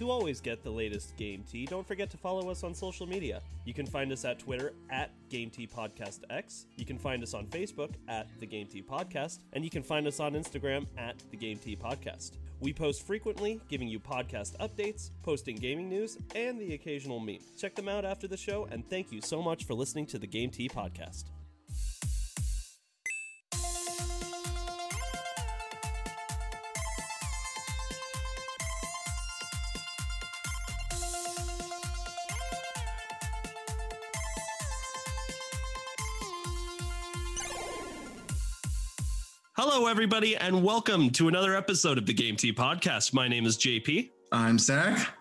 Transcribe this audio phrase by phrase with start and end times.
[0.00, 3.42] To always get the latest Game Tea, don't forget to follow us on social media.
[3.66, 6.64] You can find us at Twitter at Game Tea Podcast X.
[6.76, 10.06] You can find us on Facebook at The Game Tea Podcast, and you can find
[10.06, 12.38] us on Instagram at The Game Tea Podcast.
[12.60, 17.40] We post frequently, giving you podcast updates, posting gaming news, and the occasional meme.
[17.58, 20.26] Check them out after the show, and thank you so much for listening to the
[20.26, 21.24] Game Tea Podcast.
[39.90, 43.12] Everybody, and welcome to another episode of the Game Tea Podcast.
[43.12, 44.10] My name is JP.
[44.30, 45.16] I'm Zach.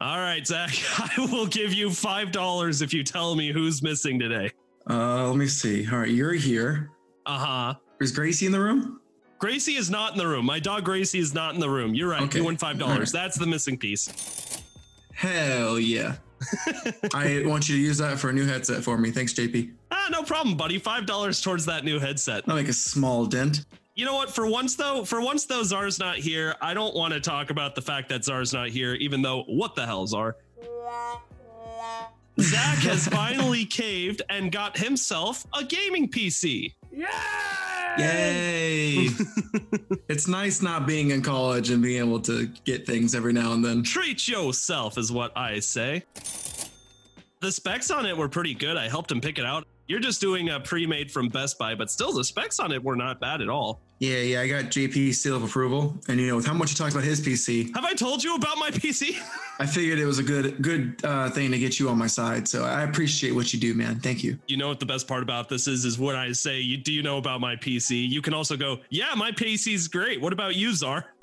[0.00, 4.50] All right, Zach, I will give you $5 if you tell me who's missing today.
[4.90, 5.88] Uh, let me see.
[5.88, 6.90] All right, you're here.
[7.24, 7.74] Uh huh.
[8.00, 9.00] Is Gracie in the room?
[9.38, 10.44] Gracie is not in the room.
[10.44, 11.94] My dog Gracie is not in the room.
[11.94, 12.22] You're right.
[12.22, 12.40] Okay.
[12.40, 12.82] You win $5.
[12.82, 13.08] All right.
[13.08, 14.60] That's the missing piece.
[15.14, 16.16] Hell yeah.
[17.14, 19.12] I want you to use that for a new headset for me.
[19.12, 19.77] Thanks, JP.
[20.10, 20.80] No problem, buddy.
[20.80, 22.44] $5 towards that new headset.
[22.48, 23.66] I'll make a small dent.
[23.94, 24.30] You know what?
[24.30, 26.54] For once, though, for once, though, Czar's not here.
[26.60, 29.74] I don't want to talk about the fact that Czar's not here, even though what
[29.74, 30.36] the hell, Czar?
[32.40, 36.74] Zach has finally caved and got himself a gaming PC.
[36.92, 37.06] Yay!
[37.98, 39.08] Yay!
[40.08, 43.64] it's nice not being in college and being able to get things every now and
[43.64, 43.82] then.
[43.82, 46.04] Treat yourself, is what I say.
[47.40, 48.76] The specs on it were pretty good.
[48.76, 49.66] I helped him pick it out.
[49.88, 52.94] You're just doing a pre-made from Best Buy, but still, the specs on it were
[52.94, 53.80] not bad at all.
[54.00, 56.76] Yeah, yeah, I got JP seal of approval, and you know, with how much he
[56.76, 59.16] talks about his PC, Have I told you about my PC?
[59.58, 62.46] I figured it was a good, good uh, thing to get you on my side.
[62.46, 63.98] So I appreciate what you do, man.
[63.98, 64.38] Thank you.
[64.46, 65.86] You know what the best part about this is?
[65.86, 68.80] Is when I say, you, "Do you know about my PC?" You can also go,
[68.90, 70.20] "Yeah, my PC's great.
[70.20, 71.06] What about you, Czar?"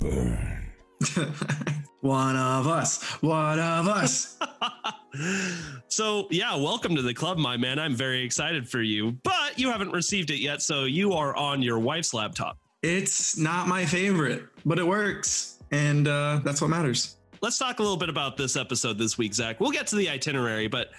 [2.00, 4.36] one of us, one of us.
[5.88, 7.78] so yeah, welcome to the club, my man.
[7.78, 11.62] I'm very excited for you, but you haven't received it yet, so you are on
[11.62, 12.58] your wife's laptop.
[12.82, 15.58] It's not my favorite, but it works.
[15.72, 17.16] And uh, that's what matters.
[17.42, 19.60] Let's talk a little bit about this episode this week, Zach.
[19.60, 20.90] We'll get to the itinerary, but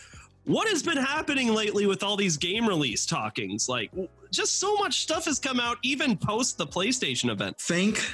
[0.47, 3.67] what has been happening lately with all these game release talkings?
[3.67, 3.91] Like,
[4.31, 7.57] just so much stuff has come out, even post the PlayStation event.
[7.59, 8.13] Thank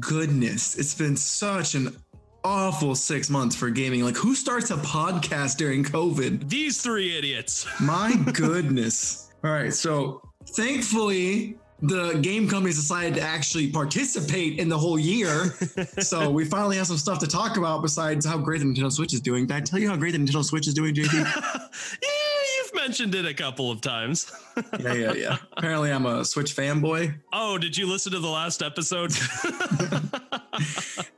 [0.00, 0.76] goodness.
[0.76, 1.96] It's been such an
[2.44, 4.04] awful six months for gaming.
[4.04, 6.48] Like, who starts a podcast during COVID?
[6.48, 7.66] These three idiots.
[7.80, 9.30] My goodness.
[9.44, 9.72] All right.
[9.72, 15.56] So, thankfully, the game companies decided to actually participate in the whole year.
[16.00, 19.14] so, we finally have some stuff to talk about besides how great the Nintendo Switch
[19.14, 19.46] is doing.
[19.46, 22.00] Did I tell you how great the Nintendo Switch is doing, JP?
[22.72, 24.30] you've mentioned it a couple of times.
[24.80, 25.36] yeah, yeah, yeah.
[25.56, 27.14] Apparently, I'm a Switch fanboy.
[27.32, 29.12] Oh, did you listen to the last episode?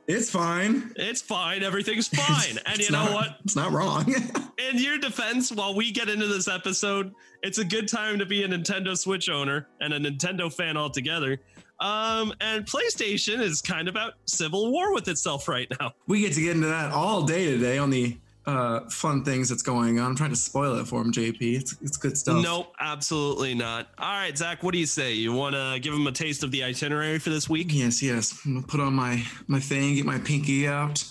[0.07, 0.91] It's fine.
[0.97, 1.63] it's fine.
[1.63, 2.59] Everything's fine.
[2.65, 3.37] And It's you know not- what?
[3.45, 4.13] It's not wrong.
[4.13, 8.43] In your defense, while we get into this episode, it's a good time to be
[8.43, 11.39] a Nintendo Switch owner and a Nintendo fan altogether.
[11.79, 15.93] Um, and PlayStation is kind of at civil war with itself right now.
[16.07, 19.61] we get to get into that all day today on the uh, fun things that's
[19.61, 20.07] going on.
[20.07, 21.41] I'm trying to spoil it for him, JP.
[21.59, 22.43] It's, it's good stuff.
[22.43, 23.89] Nope, absolutely not.
[23.97, 25.13] All right, Zach, what do you say?
[25.13, 27.67] You want to give him a taste of the itinerary for this week?
[27.71, 28.39] Yes, yes.
[28.45, 31.03] I'm gonna put on my my thing, get my pinky out.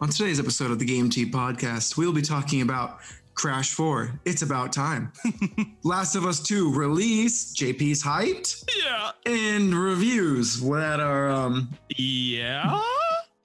[0.00, 2.98] On today's episode of the Game Tea podcast, we'll be talking about
[3.34, 4.20] Crash 4.
[4.24, 5.12] It's about time.
[5.82, 7.54] Last of Us 2 release.
[7.54, 8.64] JP's hyped.
[8.84, 9.10] Yeah.
[9.26, 12.80] And reviews that are um Yeah.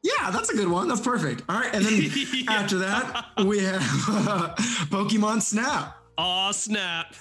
[0.01, 0.87] Yeah, that's a good one.
[0.87, 1.43] That's perfect.
[1.49, 2.11] All right, and then
[2.49, 4.55] after that, we have uh,
[4.89, 5.97] Pokemon Snap.
[6.17, 7.15] Aw, snap.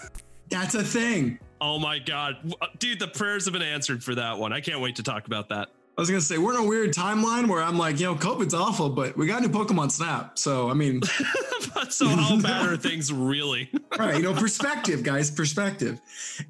[0.50, 1.38] That's a thing.
[1.61, 2.53] Oh my god.
[2.61, 4.53] Uh, dude, the prayers have been answered for that one.
[4.53, 5.69] I can't wait to talk about that.
[5.98, 8.54] I was gonna say we're in a weird timeline where I'm like, you know, COVID's
[8.54, 10.38] awful, but we got new Pokemon Snap.
[10.38, 11.03] So I mean,
[11.88, 13.69] so how bad are things really?
[13.98, 16.00] right, you know, perspective, guys, perspective.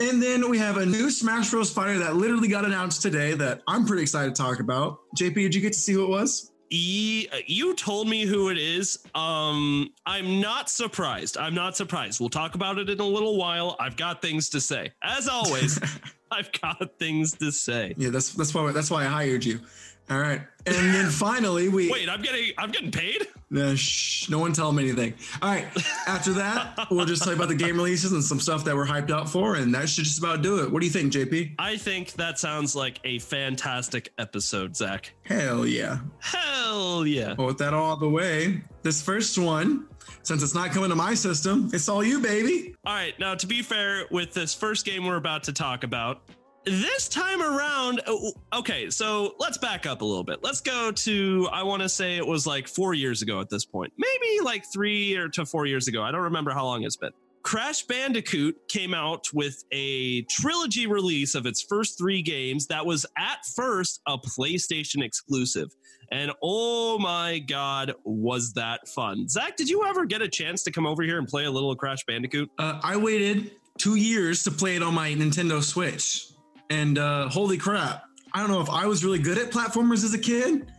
[0.00, 1.72] And then we have a new Smash Bros.
[1.72, 4.98] fighter that literally got announced today that I'm pretty excited to talk about.
[5.16, 6.52] JP, did you get to see who it was?
[6.70, 8.98] E, you told me who it is.
[9.14, 11.36] Um, I'm not surprised.
[11.36, 12.20] I'm not surprised.
[12.20, 13.76] We'll talk about it in a little while.
[13.80, 14.92] I've got things to say.
[15.02, 15.80] As always,
[16.30, 17.94] I've got things to say.
[17.96, 19.60] Yeah, that's that's why that's why I hired you.
[20.10, 23.26] All right, and then finally we Wait, I'm getting I'm getting paid?
[23.54, 25.14] Uh, shh, no one tell him anything.
[25.40, 25.66] All right.
[26.06, 29.10] After that, we'll just talk about the game releases and some stuff that we're hyped
[29.10, 30.70] out for, and that should just about do it.
[30.70, 31.54] What do you think, JP?
[31.58, 35.14] I think that sounds like a fantastic episode, Zach.
[35.22, 36.00] Hell yeah.
[36.18, 37.34] Hell yeah.
[37.38, 39.86] Well, with that all the way, this first one,
[40.22, 42.74] since it's not coming to my system, it's all you, baby.
[42.84, 46.20] All right, now to be fair, with this first game we're about to talk about,
[46.64, 50.42] this time around, oh, okay, so let's back up a little bit.
[50.42, 53.64] Let's go to, I want to say it was like four years ago at this
[53.64, 56.02] point, maybe like three or to four years ago.
[56.02, 57.12] I don't remember how long it's been.
[57.42, 63.06] Crash Bandicoot came out with a trilogy release of its first three games that was
[63.16, 65.74] at first a PlayStation exclusive.
[66.10, 69.28] And oh my God, was that fun.
[69.28, 71.74] Zach, did you ever get a chance to come over here and play a little
[71.74, 72.50] Crash Bandicoot?
[72.58, 76.28] Uh, I waited two years to play it on my Nintendo Switch.
[76.70, 78.04] And uh, holy crap,
[78.34, 80.70] I don't know if I was really good at platformers as a kid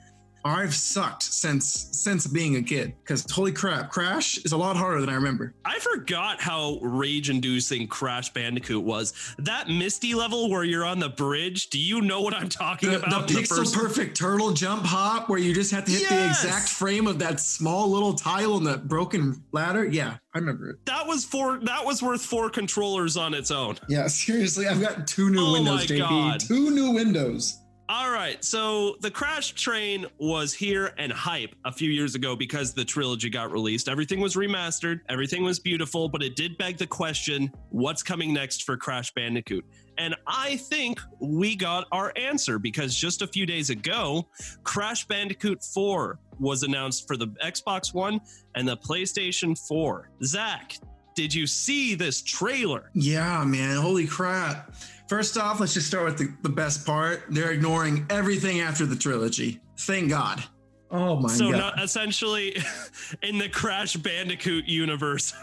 [0.45, 5.01] I've sucked since since being a kid because holy crap, Crash is a lot harder
[5.01, 5.53] than I remember.
[5.65, 9.13] I forgot how rage-inducing Crash Bandicoot was.
[9.37, 11.69] That Misty level where you're on the bridge.
[11.69, 13.27] Do you know what I'm talking the, about?
[13.27, 16.41] The pixel the perfect turtle jump hop where you just have to hit yes!
[16.41, 19.85] the exact frame of that small little tile on the broken ladder.
[19.85, 20.85] Yeah, I remember it.
[20.85, 21.59] That was four.
[21.59, 23.77] That was worth four controllers on its own.
[23.87, 25.99] Yeah, seriously, I've got two new oh windows, JP.
[25.99, 26.39] God.
[26.39, 27.59] Two new windows.
[27.91, 28.45] All right.
[28.45, 33.31] So the Crash train was here and hype a few years ago because the trilogy
[33.31, 33.89] got released.
[33.89, 38.63] Everything was remastered, everything was beautiful, but it did beg the question what's coming next
[38.63, 39.65] for Crash Bandicoot?
[39.97, 44.27] And I think we got our answer because just a few days ago,
[44.63, 48.21] Crash Bandicoot 4 was announced for the Xbox One
[48.53, 50.11] and the PlayStation 4.
[50.23, 50.77] Zach,
[51.15, 52.91] did you see this trailer?
[52.93, 53.77] Yeah, man.
[53.77, 54.75] Holy crap.
[55.09, 57.23] First off, let's just start with the, the best part.
[57.29, 59.59] They're ignoring everything after the trilogy.
[59.75, 60.43] Thank God.
[60.91, 61.73] Oh my so god.
[61.77, 62.55] So essentially
[63.23, 65.33] in the Crash Bandicoot universe,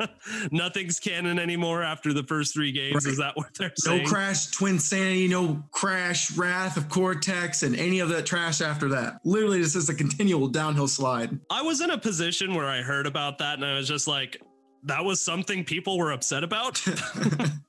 [0.50, 3.06] nothing's canon anymore after the first 3 games.
[3.06, 3.12] Right.
[3.12, 4.02] Is that what they're saying?
[4.04, 9.20] No Crash Twinsanity, no Crash Wrath of Cortex and any of that trash after that.
[9.24, 11.38] Literally this is a continual downhill slide.
[11.50, 14.40] I was in a position where I heard about that and I was just like
[14.84, 16.82] that was something people were upset about.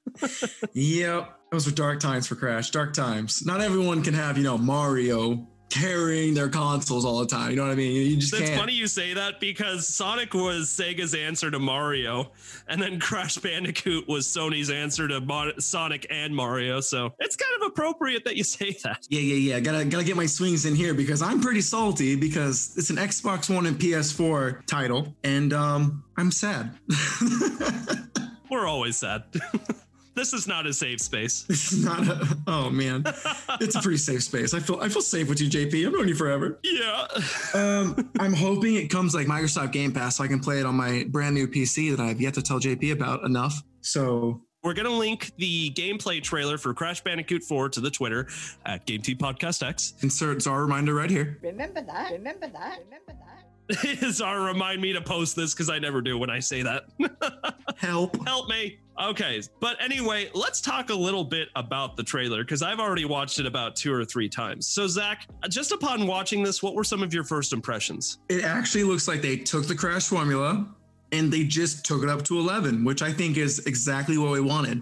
[0.74, 1.32] yep.
[1.52, 2.72] Those were dark times for Crash.
[2.72, 3.46] Dark times.
[3.46, 7.50] Not everyone can have, you know, Mario carrying their consoles all the time.
[7.50, 8.12] You know what I mean?
[8.12, 8.60] You just It's can't.
[8.60, 12.32] funny you say that because Sonic was Sega's answer to Mario,
[12.68, 16.82] and then Crash Bandicoot was Sony's answer to Mon- Sonic and Mario.
[16.82, 19.06] So it's kind of appropriate that you say that.
[19.10, 19.60] Yeah, yeah, yeah.
[19.60, 23.54] Gotta gotta get my swings in here because I'm pretty salty because it's an Xbox
[23.54, 26.78] One and PS4 title, and um, I'm sad.
[28.52, 29.24] We're always sad.
[30.16, 31.46] this is not a safe space.
[31.56, 32.38] This is not a.
[32.48, 33.04] Oh man,
[33.62, 34.54] it's a pretty safe space.
[34.54, 35.88] I feel I feel safe with you, JP.
[35.88, 36.60] I've known you forever.
[36.64, 37.08] Yeah.
[37.54, 40.76] um, I'm hoping it comes like Microsoft Game Pass, so I can play it on
[40.76, 43.64] my brand new PC that I've yet to tell JP about enough.
[43.82, 48.28] So we're going to link the gameplay trailer for Crash Bandicoot 4 to the Twitter
[48.66, 49.94] at GameTea Podcast X.
[50.02, 51.38] Insert our reminder right here.
[51.44, 52.12] Remember that.
[52.12, 52.80] Remember that.
[52.84, 54.12] Remember that.
[54.12, 56.86] Zara, remind me to post this because I never do when I say that.
[57.78, 58.28] Help.
[58.28, 58.80] Help me.
[59.00, 59.42] Okay.
[59.60, 63.46] But anyway, let's talk a little bit about the trailer because I've already watched it
[63.46, 64.68] about two or three times.
[64.68, 68.20] So, Zach, just upon watching this, what were some of your first impressions?
[68.30, 70.66] It actually looks like they took the Crash formula
[71.12, 74.42] and they just took it up to 11, which I think is exactly what we
[74.42, 74.82] wanted.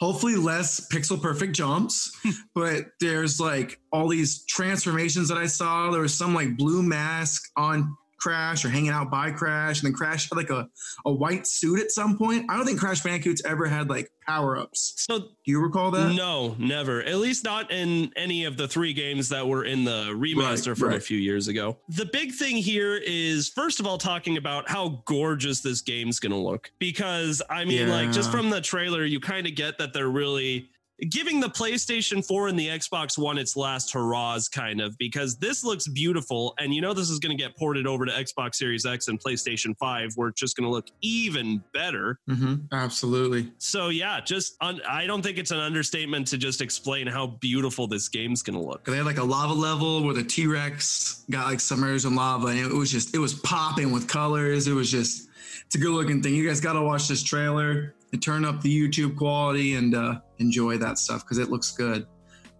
[0.00, 2.12] Hopefully, less pixel perfect jumps,
[2.54, 5.90] but there's like all these transformations that I saw.
[5.90, 9.94] There was some like blue mask on Crash or hanging out by Crash, and then
[9.94, 10.68] Crash had like a,
[11.04, 12.46] a white suit at some point.
[12.48, 14.94] I don't think Crash Bandicoot's ever had like power ups.
[14.96, 16.14] So do you recall that?
[16.14, 17.02] No, never.
[17.02, 20.78] At least not in any of the three games that were in the remaster right,
[20.78, 20.98] from right.
[20.98, 21.76] a few years ago.
[21.88, 26.40] The big thing here is first of all talking about how gorgeous this game's gonna
[26.40, 26.70] look.
[26.78, 27.94] Because I mean, yeah.
[27.94, 30.70] like just from the trailer, you kind of get that they're really
[31.10, 35.64] giving the PlayStation 4 and the Xbox One its last hurrahs, kind of, because this
[35.64, 36.54] looks beautiful.
[36.58, 39.20] And you know, this is going to get ported over to Xbox Series X and
[39.20, 42.18] PlayStation 5, where it's just going to look even better.
[42.28, 42.72] Mm-hmm.
[42.72, 43.52] Absolutely.
[43.58, 47.86] So, yeah, just un- I don't think it's an understatement to just explain how beautiful
[47.86, 48.84] this game's going to look.
[48.84, 52.48] They had like a lava level where the T Rex got like submerged in lava,
[52.48, 54.68] and it was just, it was popping with colors.
[54.68, 55.28] It was just,
[55.66, 56.34] it's a good looking thing.
[56.34, 60.78] You guys got to watch this trailer turn up the YouTube quality and uh, enjoy
[60.78, 62.06] that stuff because it looks good.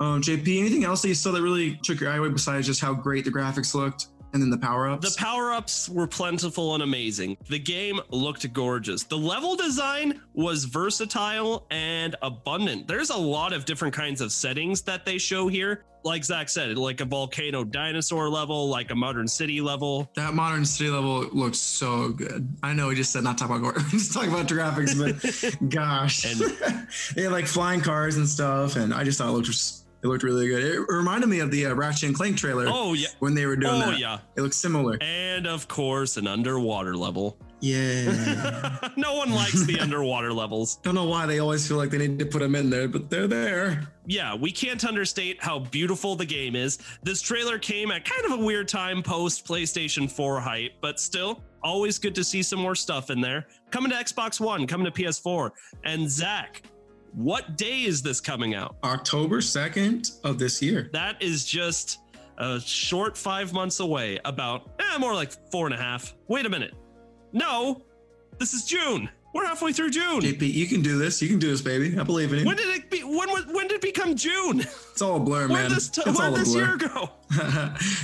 [0.00, 2.80] Um, JP, anything else that you saw that really took your eye away besides just
[2.80, 4.08] how great the graphics looked?
[4.32, 5.14] And then the power ups?
[5.14, 7.36] The power ups were plentiful and amazing.
[7.48, 9.04] The game looked gorgeous.
[9.04, 12.88] The level design was versatile and abundant.
[12.88, 16.76] There's a lot of different kinds of settings that they show here like Zach said,
[16.78, 20.10] like a volcano dinosaur level, like a modern city level.
[20.14, 22.48] That modern city level looks so good.
[22.62, 26.40] I know we just said not talk about just talk about graphics, but gosh, and
[27.14, 30.24] they had like flying cars and stuff, and I just thought it looked it looked
[30.24, 30.64] really good.
[30.64, 32.66] It reminded me of the uh, Ratchet and Clank trailer.
[32.68, 33.98] Oh yeah, when they were doing oh, that.
[33.98, 34.98] yeah, it looks similar.
[35.00, 37.38] And of course, an underwater level.
[37.62, 38.78] Yeah.
[38.96, 40.76] no one likes the underwater levels.
[40.82, 43.08] Don't know why they always feel like they need to put them in there, but
[43.08, 43.86] they're there.
[44.04, 46.80] Yeah, we can't understate how beautiful the game is.
[47.04, 51.44] This trailer came at kind of a weird time post PlayStation 4 hype, but still,
[51.62, 53.46] always good to see some more stuff in there.
[53.70, 55.52] Coming to Xbox One, coming to PS4.
[55.84, 56.62] And Zach,
[57.12, 58.76] what day is this coming out?
[58.84, 60.88] October 2nd of this year.
[60.92, 61.98] That is just
[62.38, 66.14] a short five months away, about eh, more like four and a half.
[66.28, 66.74] Wait a minute.
[67.32, 67.82] No,
[68.38, 69.08] this is June.
[69.34, 70.20] We're halfway through June.
[70.20, 71.22] JP, you can do this.
[71.22, 71.98] You can do this, baby.
[71.98, 72.46] I believe in you.
[72.46, 73.02] When did it be?
[73.02, 73.46] When was?
[73.46, 74.60] When did it become June?
[74.60, 75.70] It's all a blur, Where man.
[75.70, 75.88] this?
[75.88, 76.66] T- it's where all this blur.
[76.66, 77.10] year go?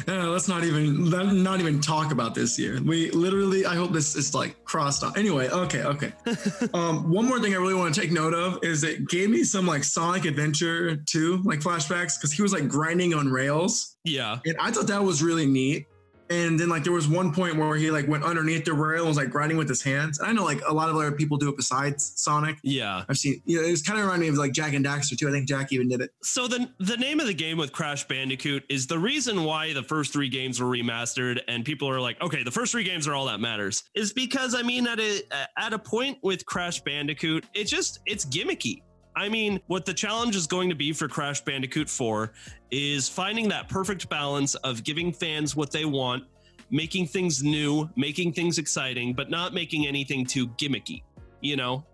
[0.07, 2.81] no, let's not even not even talk about this year.
[2.83, 5.19] We literally, I hope this is like crossed off.
[5.19, 6.13] Anyway, okay, okay.
[6.75, 9.45] um, one more thing I really want to take note of is it gave me
[9.45, 14.39] some like Sonic Adventure 2 like flashbacks because he was like grinding on rails, Yeah.
[14.47, 15.87] and I thought that was really neat.
[16.31, 19.09] And then like there was one point where he like went underneath the rail and
[19.09, 20.19] was like grinding with his hands.
[20.19, 22.59] And I know like a lot of other people do it besides Sonic.
[22.63, 23.05] Yeah.
[23.09, 25.29] I've seen, you know, it's kind of reminding me of like Jak and Daxter too.
[25.29, 26.11] I think Jak even did it.
[26.23, 29.83] So the the name of the game with Crash Bandicoot is the reason why the
[29.83, 33.15] first three games were remastered, and people are like, okay, the first three games are
[33.15, 35.23] all that matters, is because I mean, at a
[35.59, 38.83] at a point with Crash Bandicoot, it just it's gimmicky.
[39.19, 42.33] I mean, what the challenge is going to be for Crash Bandicoot 4
[42.71, 46.23] is finding that perfect balance of giving fans what they want,
[46.71, 51.03] making things new, making things exciting, but not making anything too gimmicky,
[51.41, 51.85] you know?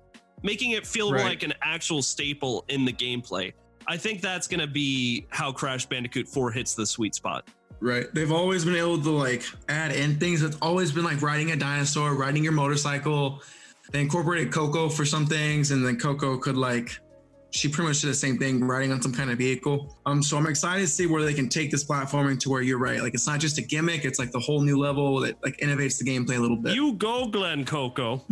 [0.42, 1.24] Making it feel Right.
[1.24, 3.54] like an actual staple in the gameplay.
[3.86, 7.48] I think that's going to be how Crash Bandicoot 4 hits the sweet spot.
[7.80, 8.04] Right.
[8.12, 10.42] They've always been able to like add in things.
[10.42, 13.42] It's always been like riding a dinosaur, riding your motorcycle.
[13.92, 16.98] They incorporated Coco for some things, and then Coco could like
[17.54, 19.96] she pretty much did the same thing, riding on some kind of vehicle.
[20.06, 22.78] Um, so I'm excited to see where they can take this platforming to where you're
[22.78, 23.00] right.
[23.00, 25.96] Like it's not just a gimmick, it's like the whole new level that like innovates
[25.96, 26.74] the gameplay a little bit.
[26.74, 28.24] You go, Glen Coco.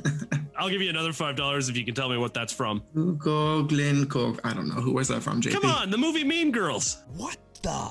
[0.58, 2.82] I'll give you another $5 if you can tell me what that's from.
[2.94, 4.38] You Go Glen Coco.
[4.44, 4.74] I don't know.
[4.74, 5.52] Who where's that from, JP?
[5.52, 7.02] Come on, the movie Mean Girls.
[7.16, 7.90] What the?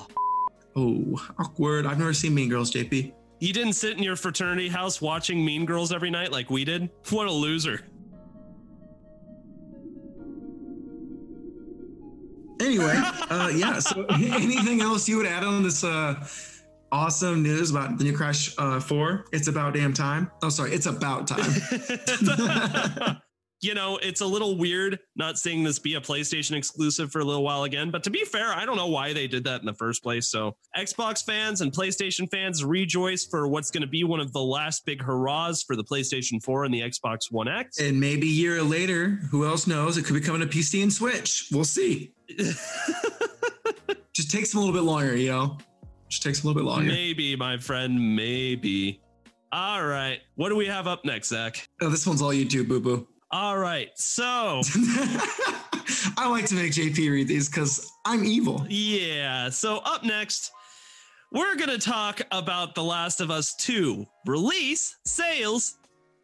[0.75, 1.87] Oh, awkward.
[1.87, 3.11] I've never seen Mean Girls, JP.
[3.39, 6.89] You didn't sit in your fraternity house watching Mean Girls every night like we did?
[7.09, 7.81] What a loser.
[12.65, 12.95] Anyway,
[13.29, 13.77] uh, yeah.
[13.79, 16.15] So, anything else you would add on this uh,
[16.91, 19.25] awesome news about the new Crash uh, Four?
[19.31, 20.31] It's about damn time.
[20.41, 21.51] Oh, sorry, it's about time.
[23.65, 27.25] you know, it's a little weird not seeing this be a PlayStation exclusive for a
[27.25, 27.89] little while again.
[27.89, 30.27] But to be fair, I don't know why they did that in the first place.
[30.27, 34.41] So, Xbox fans and PlayStation fans rejoice for what's going to be one of the
[34.41, 37.79] last big hurrahs for the PlayStation 4 and the Xbox One X.
[37.79, 39.97] and maybe a year later, who else knows?
[39.97, 41.47] It could be coming to PC and Switch.
[41.51, 42.13] We'll see.
[44.13, 45.57] Just takes them a little bit longer, you know.
[46.07, 46.87] Just takes a little bit longer.
[46.91, 49.01] maybe, my friend, maybe.
[49.51, 50.19] All right.
[50.35, 51.67] What do we have up next, Zach?
[51.81, 53.07] Oh, this one's all you do, boo boo.
[53.35, 53.89] All right.
[53.95, 54.61] So,
[56.17, 58.65] I like to make JP read these because I'm evil.
[58.69, 59.49] yeah.
[59.49, 60.53] So, up next,
[61.33, 65.75] we're going to talk about The Last of Us 2 release, sales,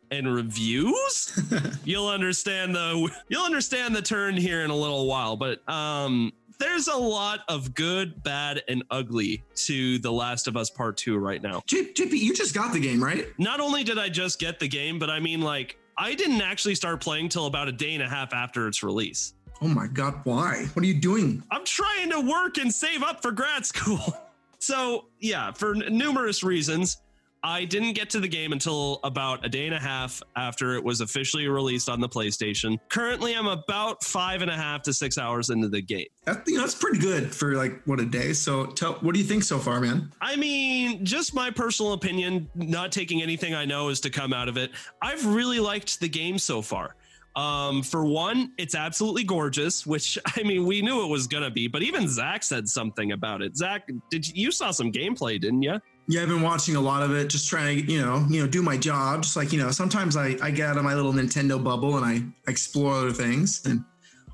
[0.10, 1.38] and reviews.
[1.84, 6.88] you'll understand the you'll understand the turn here in a little while, but um there's
[6.88, 11.41] a lot of good, bad, and ugly to The Last of Us Part 2 right
[11.41, 11.62] now.
[11.68, 13.25] JP, you just got the game, right?
[13.39, 16.74] Not only did I just get the game, but I mean like I didn't actually
[16.74, 19.36] start playing till about a day and a half after its release.
[19.62, 20.65] Oh my God, why?
[20.74, 21.43] What are you doing?
[21.51, 24.00] I'm trying to work and save up for grad school.
[24.63, 26.98] So, yeah, for n- numerous reasons,
[27.44, 30.84] I didn't get to the game until about a day and a half after it
[30.84, 32.78] was officially released on the PlayStation.
[32.90, 36.06] Currently, I'm about five and a half to six hours into the game.
[36.26, 38.34] That, you know, that's pretty good for like what a day.
[38.34, 40.12] So, tell what do you think so far, man?
[40.22, 44.48] I mean, just my personal opinion, not taking anything I know is to come out
[44.48, 44.72] of it.
[45.02, 46.96] I've really liked the game so far.
[47.36, 51.68] Um, for one, it's absolutely gorgeous, which I mean, we knew it was gonna be,
[51.68, 53.58] but even Zach said something about it.
[53.58, 55.80] Zach, did you, you saw some gameplay, didn't you?
[56.12, 58.48] Yeah, I've been watching a lot of it, just trying to, you know, you know,
[58.48, 59.24] do my job.
[59.24, 62.06] Just like, you know, sometimes I, I get out of my little Nintendo bubble and
[62.06, 63.65] I explore other things.
[63.65, 63.82] And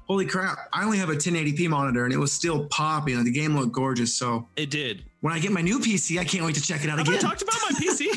[0.08, 3.12] holy crap, I only have a 1080p monitor and it was still popping.
[3.12, 4.12] You know, the game looked gorgeous.
[4.12, 5.04] So It did.
[5.22, 7.18] when I get my new PC, I can't wait to check it out Have I
[7.18, 8.08] talked about my PC?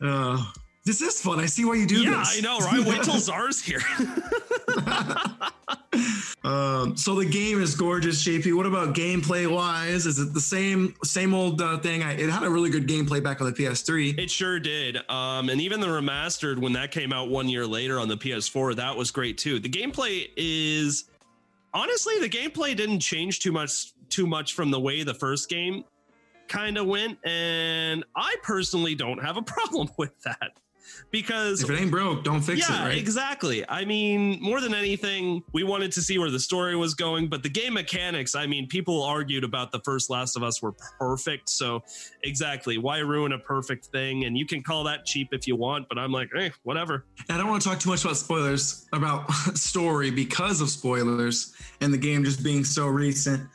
[0.00, 0.44] uh,
[0.98, 1.38] this is fun.
[1.38, 2.42] I see why you do yeah, this.
[2.42, 2.84] Yeah, I know, right?
[2.84, 3.80] Wait till Czar's here.
[6.42, 8.56] um, so the game is gorgeous, JP.
[8.56, 10.04] What about gameplay wise?
[10.04, 12.02] Is it the same same old uh, thing?
[12.02, 14.18] I, it had a really good gameplay back on the PS3.
[14.18, 14.96] It sure did.
[15.08, 18.74] Um, and even the remastered, when that came out one year later on the PS4,
[18.74, 19.60] that was great too.
[19.60, 21.04] The gameplay is
[21.72, 25.84] honestly, the gameplay didn't change too much too much from the way the first game
[26.48, 27.16] kind of went.
[27.24, 30.50] And I personally don't have a problem with that
[31.10, 32.98] because if it ain't broke, don't fix yeah, it, right?
[32.98, 33.68] exactly.
[33.68, 37.42] I mean, more than anything, we wanted to see where the story was going, but
[37.42, 41.48] the game mechanics, I mean, people argued about the first Last of Us were perfect.
[41.48, 41.82] So,
[42.22, 44.24] exactly, why ruin a perfect thing?
[44.24, 47.04] And you can call that cheap if you want, but I'm like, hey, whatever.
[47.28, 51.92] I don't want to talk too much about spoilers about story because of spoilers and
[51.92, 53.48] the game just being so recent.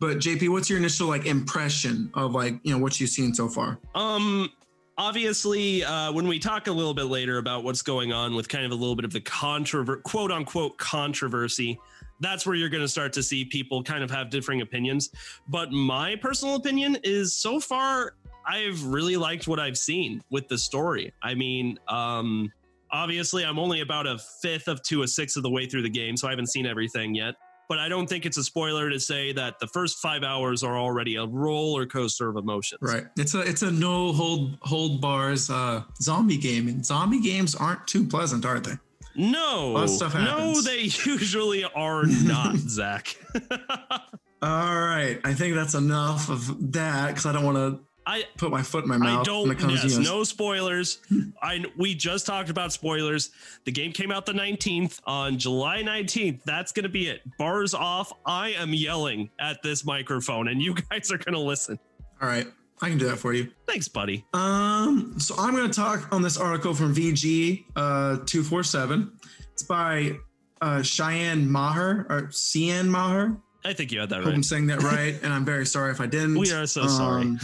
[0.00, 3.48] But JP, what's your initial like impression of like you know what you've seen so
[3.48, 3.78] far?
[3.94, 4.50] Um,
[5.00, 8.66] obviously, uh, when we talk a little bit later about what's going on with kind
[8.66, 11.80] of a little bit of the controver- quote unquote controversy,
[12.20, 15.08] that's where you're going to start to see people kind of have differing opinions.
[15.48, 18.14] But my personal opinion is so far,
[18.46, 21.14] I've really liked what I've seen with the story.
[21.22, 22.52] I mean, um,
[22.90, 25.90] obviously, I'm only about a fifth of to a sixth of the way through the
[25.90, 27.36] game, so I haven't seen everything yet
[27.70, 30.76] but I don't think it's a spoiler to say that the first five hours are
[30.76, 32.80] already a roller coaster of emotions.
[32.82, 33.04] Right.
[33.16, 37.86] It's a it's a no hold hold bars uh, zombie game, and zombie games aren't
[37.86, 38.72] too pleasant, are they?
[39.14, 43.16] No, no, they usually are not, Zach.
[44.42, 48.50] All right, I think that's enough of that because I don't want to I put
[48.50, 49.20] my foot in my mouth.
[49.20, 49.70] I don't.
[49.70, 50.98] yes, no spoilers.
[51.42, 53.30] I we just talked about spoilers.
[53.64, 56.42] The game came out the 19th on July 19th.
[56.44, 57.22] That's gonna be it.
[57.38, 58.12] Bars off.
[58.26, 61.78] I am yelling at this microphone, and you guys are gonna listen.
[62.20, 62.46] All right.
[62.82, 63.50] I can do that for you.
[63.66, 64.24] Thanks, buddy.
[64.32, 69.12] Um, so I'm going to talk on this article from VG uh, 247.
[69.52, 70.16] It's by
[70.62, 73.36] uh, Cheyenne Maher or Cian Maher.
[73.64, 74.34] I think you had that Hope right.
[74.34, 76.38] I'm saying that right, and I'm very sorry if I didn't.
[76.38, 77.36] We are so sorry.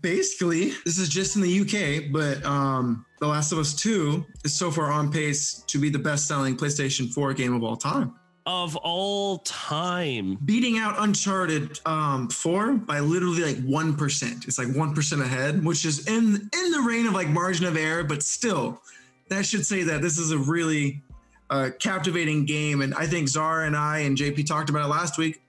[0.00, 4.54] Basically, this is just in the UK, but um, The Last of Us 2 is
[4.54, 8.14] so far on pace to be the best selling PlayStation 4 game of all time.
[8.46, 10.38] Of all time.
[10.44, 14.46] Beating out Uncharted um, 4 by literally like 1%.
[14.46, 18.04] It's like 1% ahead, which is in in the reign of like margin of error,
[18.04, 18.80] but still,
[19.28, 21.02] that should say that this is a really
[21.50, 22.80] uh, captivating game.
[22.80, 25.42] And I think Zara and I and JP talked about it last week,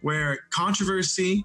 [0.00, 1.44] where controversy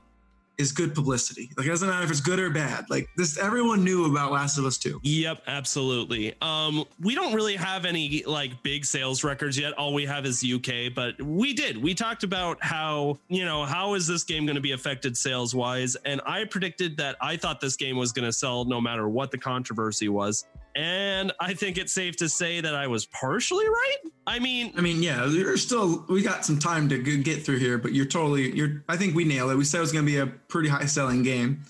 [0.57, 1.51] is good publicity.
[1.55, 2.89] Like it doesn't matter if it's good or bad.
[2.89, 5.01] Like this, everyone knew about Last of Us 2.
[5.03, 6.35] Yep, absolutely.
[6.41, 9.73] Um, we don't really have any like big sales records yet.
[9.73, 11.81] All we have is UK, but we did.
[11.81, 15.53] We talked about how, you know, how is this game going to be affected sales
[15.53, 15.95] wise?
[16.05, 19.31] And I predicted that I thought this game was going to sell no matter what
[19.31, 20.45] the controversy was.
[20.77, 23.97] And I think it's safe to say that I was partially right.
[24.27, 27.79] I mean, I mean, yeah, there's still we got some time to get through here,
[27.79, 28.83] but you're totally you're.
[28.87, 29.55] I think we nailed it.
[29.55, 31.63] We said it was going to be a pretty high selling game.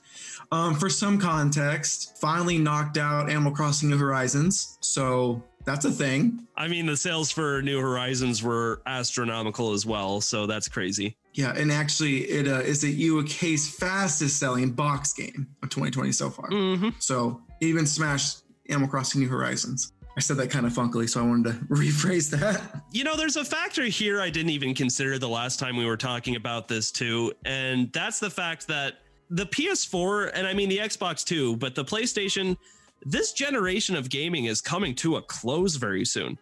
[0.52, 6.46] Um, for some context, finally knocked out Animal Crossing New Horizons, so that's a thing.
[6.58, 11.16] I mean, the sales for New Horizons were astronomical as well, so that's crazy.
[11.34, 16.30] Yeah, and actually, it uh, is the UK's fastest selling box game of 2020 so
[16.30, 16.50] far.
[16.50, 16.90] Mm-hmm.
[17.00, 19.94] So even smashed Animal Crossing New Horizons.
[20.16, 22.84] I said that kind of funkily, so I wanted to rephrase that.
[22.92, 25.98] You know, there's a factor here I didn't even consider the last time we were
[25.98, 28.96] talking about this too, and that's the fact that
[29.30, 32.58] the PS4 and I mean the Xbox too, but the PlayStation,
[33.06, 36.38] this generation of gaming is coming to a close very soon.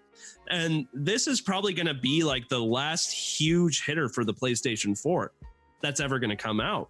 [0.49, 4.97] And this is probably going to be like the last huge hitter for the PlayStation
[4.97, 5.31] 4
[5.81, 6.89] that's ever going to come out.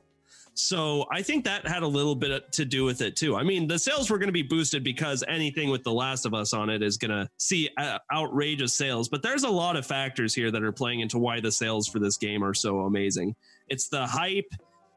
[0.55, 3.35] So I think that had a little bit to do with it too.
[3.35, 6.33] I mean, the sales were going to be boosted because anything with The Last of
[6.33, 9.09] Us on it is going to see uh, outrageous sales.
[9.09, 11.99] But there's a lot of factors here that are playing into why the sales for
[11.99, 13.35] this game are so amazing.
[13.67, 14.49] It's the hype,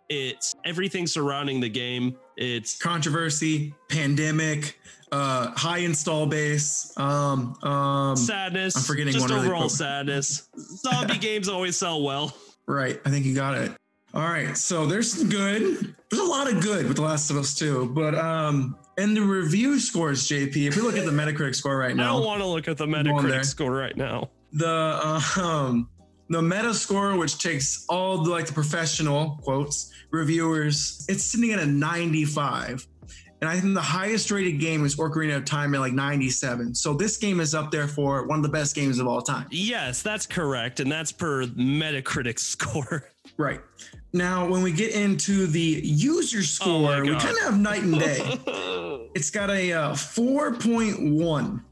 [0.09, 2.17] it's everything surrounding the game.
[2.37, 4.79] It's controversy, pandemic,
[5.11, 8.77] uh, high install base, um, um, sadness.
[8.77, 10.49] I'm forgetting just one overall really sadness.
[10.57, 12.35] Zombie games always sell well.
[12.67, 13.73] Right, I think you got it.
[14.15, 15.95] All right, so there's some good.
[16.11, 19.21] There's a lot of good with The Last of Us too, but um, in the
[19.21, 22.41] review scores, JP, if we look at the Metacritic score right now, I don't want
[22.41, 23.13] to look at the Go on there.
[23.15, 24.31] Metacritic score right now.
[24.53, 25.91] the um
[26.31, 31.59] the meta score which takes all the like the professional quotes reviewers it's sitting at
[31.59, 32.87] a 95
[33.41, 36.93] and i think the highest rated game is ocarina of time at like 97 so
[36.95, 40.03] this game is up there for one of the best games of all time Yes,
[40.03, 43.05] that's correct, and that's per Metacritic score.
[43.39, 43.61] right
[44.19, 47.99] now when we get into the user Oh score we kind of have night and
[47.99, 48.39] day.
[49.15, 51.63] It's got a uh, 4.1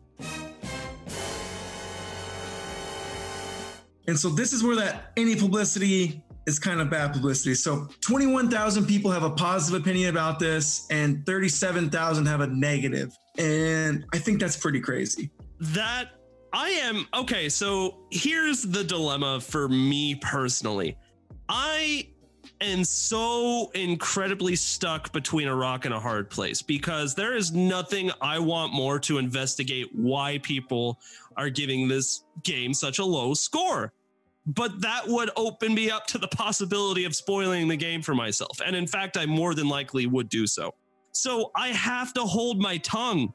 [4.08, 7.54] and so this is where that any publicity is kind of bad publicity.
[7.54, 13.16] So 21000 people have a positive opinion about this and 37000 have a negative.
[13.38, 15.30] And i think that's pretty crazy.
[15.60, 16.12] That
[16.52, 17.48] I am okay.
[17.48, 20.96] So here's the dilemma for me personally.
[21.48, 22.08] I
[22.60, 28.10] am so incredibly stuck between a rock and a hard place because there is nothing
[28.20, 30.98] I want more to investigate why people
[31.36, 33.92] are giving this game such a low score.
[34.46, 38.60] But that would open me up to the possibility of spoiling the game for myself.
[38.64, 40.72] And in fact, I more than likely would do so.
[41.12, 43.32] So I have to hold my tongue.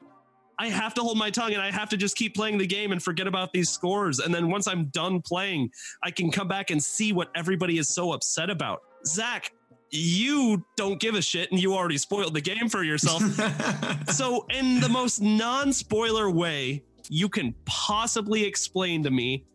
[0.57, 2.91] I have to hold my tongue and I have to just keep playing the game
[2.91, 4.19] and forget about these scores.
[4.19, 5.71] And then once I'm done playing,
[6.03, 8.81] I can come back and see what everybody is so upset about.
[9.05, 9.51] Zach,
[9.91, 13.21] you don't give a shit and you already spoiled the game for yourself.
[14.09, 19.45] so, in the most non spoiler way you can possibly explain to me,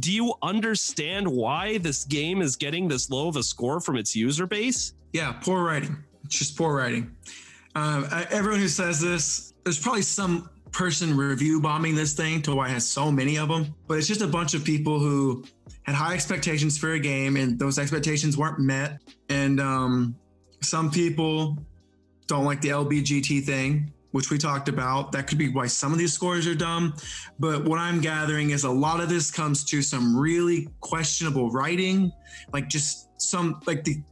[0.00, 4.14] do you understand why this game is getting this low of a score from its
[4.14, 4.92] user base?
[5.12, 5.96] Yeah, poor writing.
[6.24, 7.16] It's just poor writing.
[7.74, 12.68] Um, everyone who says this, there's probably some person review bombing this thing to why
[12.68, 15.44] it has so many of them, but it's just a bunch of people who
[15.82, 19.00] had high expectations for a game and those expectations weren't met.
[19.28, 20.16] And um,
[20.60, 21.56] some people
[22.26, 25.12] don't like the LBGT thing, which we talked about.
[25.12, 26.94] That could be why some of these scores are dumb.
[27.38, 32.12] But what I'm gathering is a lot of this comes to some really questionable writing,
[32.52, 34.02] like just some, like the,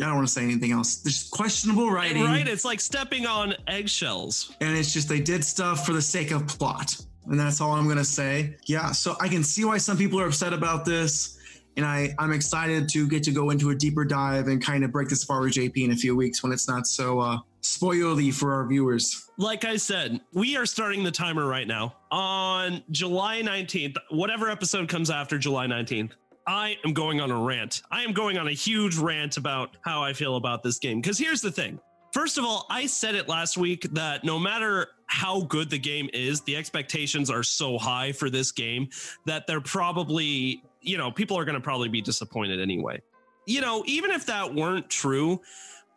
[0.00, 0.96] I don't want to say anything else.
[0.96, 2.22] There's questionable writing.
[2.22, 2.46] Right.
[2.46, 4.54] It's like stepping on eggshells.
[4.60, 6.96] And it's just they did stuff for the sake of plot.
[7.26, 8.56] And that's all I'm going to say.
[8.66, 8.92] Yeah.
[8.92, 11.38] So I can see why some people are upset about this.
[11.76, 14.90] And I, I'm excited to get to go into a deeper dive and kind of
[14.90, 18.32] break this apart with JP in a few weeks when it's not so uh, spoily
[18.32, 19.30] for our viewers.
[19.36, 24.88] Like I said, we are starting the timer right now on July 19th, whatever episode
[24.88, 26.12] comes after July 19th.
[26.48, 27.82] I am going on a rant.
[27.90, 30.98] I am going on a huge rant about how I feel about this game.
[30.98, 31.78] Because here's the thing
[32.10, 36.08] First of all, I said it last week that no matter how good the game
[36.14, 38.88] is, the expectations are so high for this game
[39.26, 42.98] that they're probably, you know, people are going to probably be disappointed anyway.
[43.46, 45.42] You know, even if that weren't true,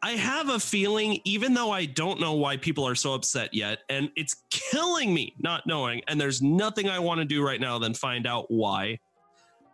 [0.04, 3.80] I have a feeling, even though I don't know why people are so upset yet,
[3.88, 7.80] and it's killing me not knowing, and there's nothing I want to do right now
[7.80, 9.00] than find out why.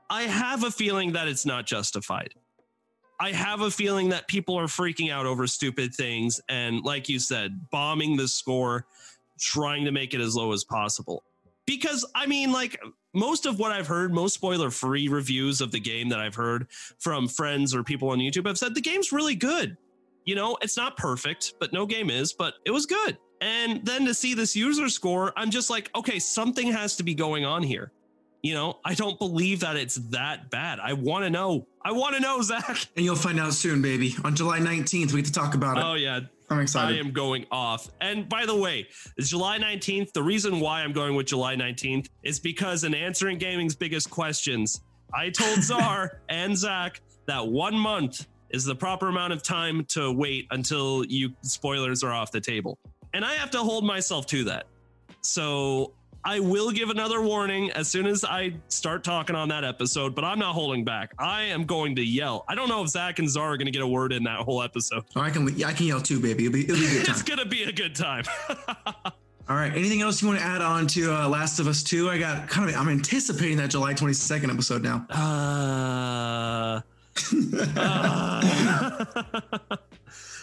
[0.09, 2.33] I have a feeling that it's not justified.
[3.19, 7.19] I have a feeling that people are freaking out over stupid things and, like you
[7.19, 8.85] said, bombing the score,
[9.39, 11.23] trying to make it as low as possible.
[11.65, 12.79] Because, I mean, like
[13.13, 16.67] most of what I've heard, most spoiler free reviews of the game that I've heard
[16.99, 19.75] from friends or people on YouTube have said the game's really good.
[20.23, 23.17] You know, it's not perfect, but no game is, but it was good.
[23.41, 27.15] And then to see this user score, I'm just like, okay, something has to be
[27.15, 27.91] going on here.
[28.43, 30.79] You know, I don't believe that it's that bad.
[30.79, 31.67] I want to know.
[31.83, 32.87] I want to know, Zach.
[32.95, 34.15] And you'll find out soon, baby.
[34.23, 35.83] On July 19th, we get to talk about it.
[35.83, 36.21] Oh, yeah.
[36.49, 36.95] I'm excited.
[36.95, 37.89] I am going off.
[37.99, 38.87] And by the way,
[39.19, 43.75] July 19th, the reason why I'm going with July 19th is because in answering gaming's
[43.75, 44.81] biggest questions,
[45.13, 50.11] I told Czar and Zach that one month is the proper amount of time to
[50.11, 52.77] wait until you spoilers are off the table.
[53.13, 54.67] And I have to hold myself to that.
[55.21, 55.93] So
[56.27, 60.25] I will give another warning as soon as I start talking on that episode, but
[60.25, 61.13] I'm not holding back.
[61.17, 62.43] I am going to yell.
[62.49, 64.41] I don't know if Zach and Zara are going to get a word in that
[64.41, 65.05] whole episode.
[65.15, 66.47] Oh, I can I can yell too, baby.
[66.47, 67.13] It'll be, it'll be a good time.
[67.13, 68.25] it's going to be a good time.
[69.49, 69.71] All right.
[69.71, 72.09] Anything else you want to add on to uh, Last of Us 2?
[72.09, 75.05] I got kind of, I'm anticipating that July 22nd episode now.
[75.09, 76.81] Uh,
[77.79, 79.77] uh,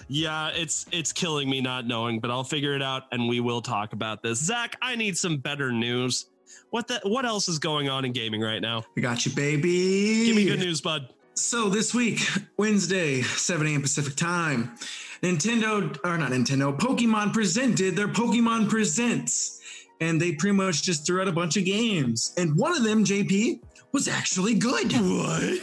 [0.08, 3.62] yeah, it's it's killing me not knowing, but I'll figure it out and we will
[3.62, 4.38] talk about this.
[4.38, 6.26] Zach, I need some better news.
[6.70, 8.84] What the what else is going on in gaming right now?
[8.94, 10.26] We got you, baby.
[10.26, 11.08] Give me good news, bud.
[11.34, 12.20] So this week,
[12.58, 13.82] Wednesday, 7 a.m.
[13.82, 14.76] Pacific time,
[15.20, 19.60] Nintendo or not Nintendo, Pokemon presented their Pokemon Presents.
[20.00, 22.34] And they pretty much just threw out a bunch of games.
[22.36, 23.60] And one of them, JP,
[23.92, 24.92] was actually good.
[24.92, 25.60] What?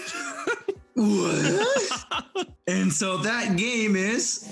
[0.94, 2.06] What?
[2.68, 4.44] And so that game is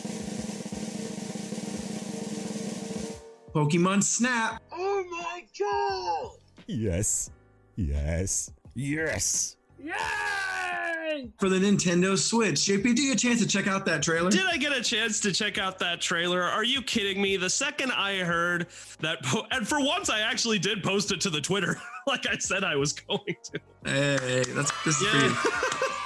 [3.54, 4.62] Pokemon Snap.
[4.72, 6.32] Oh my god!
[6.68, 7.32] Yes.
[7.76, 8.52] Yes.
[8.76, 9.56] Yes.
[9.82, 9.94] Yay!
[11.38, 12.56] for the Nintendo Switch.
[12.56, 14.30] JP, did you get a chance to check out that trailer?
[14.30, 16.42] Did I get a chance to check out that trailer?
[16.42, 17.38] Are you kidding me?
[17.38, 18.68] The second I heard
[19.00, 22.38] that, po- and for once, I actually did post it to the Twitter, like I
[22.38, 23.60] said I was going to.
[23.86, 25.92] Hey, that's this is for you.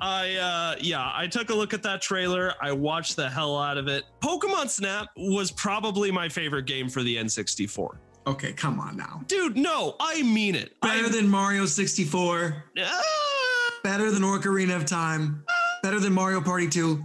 [0.00, 2.52] I uh yeah, I took a look at that trailer.
[2.62, 4.04] I watched the hell out of it.
[4.20, 7.98] Pokemon Snap was probably my favorite game for the N64.
[8.26, 9.22] Okay, come on now.
[9.26, 10.78] Dude, no, I mean it.
[10.82, 12.64] Better I, than Mario 64.
[12.78, 13.02] Ah!
[13.82, 15.44] Better than Ocarina of Time.
[15.82, 17.02] Better than Mario Party 2.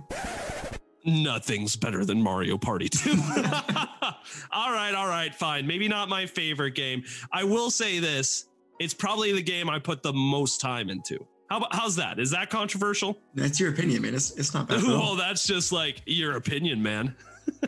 [1.06, 3.12] nothing's better than Mario Party 2.
[4.52, 5.66] all right, all right, fine.
[5.66, 7.04] Maybe not my favorite game.
[7.32, 8.46] I will say this,
[8.80, 11.26] it's probably the game I put the most time into.
[11.54, 12.20] How about how's that?
[12.20, 13.16] Is that controversial?
[13.36, 14.16] That's your opinion, man.
[14.16, 14.82] It's, it's not bad.
[14.82, 17.16] well, that's just like your opinion, man.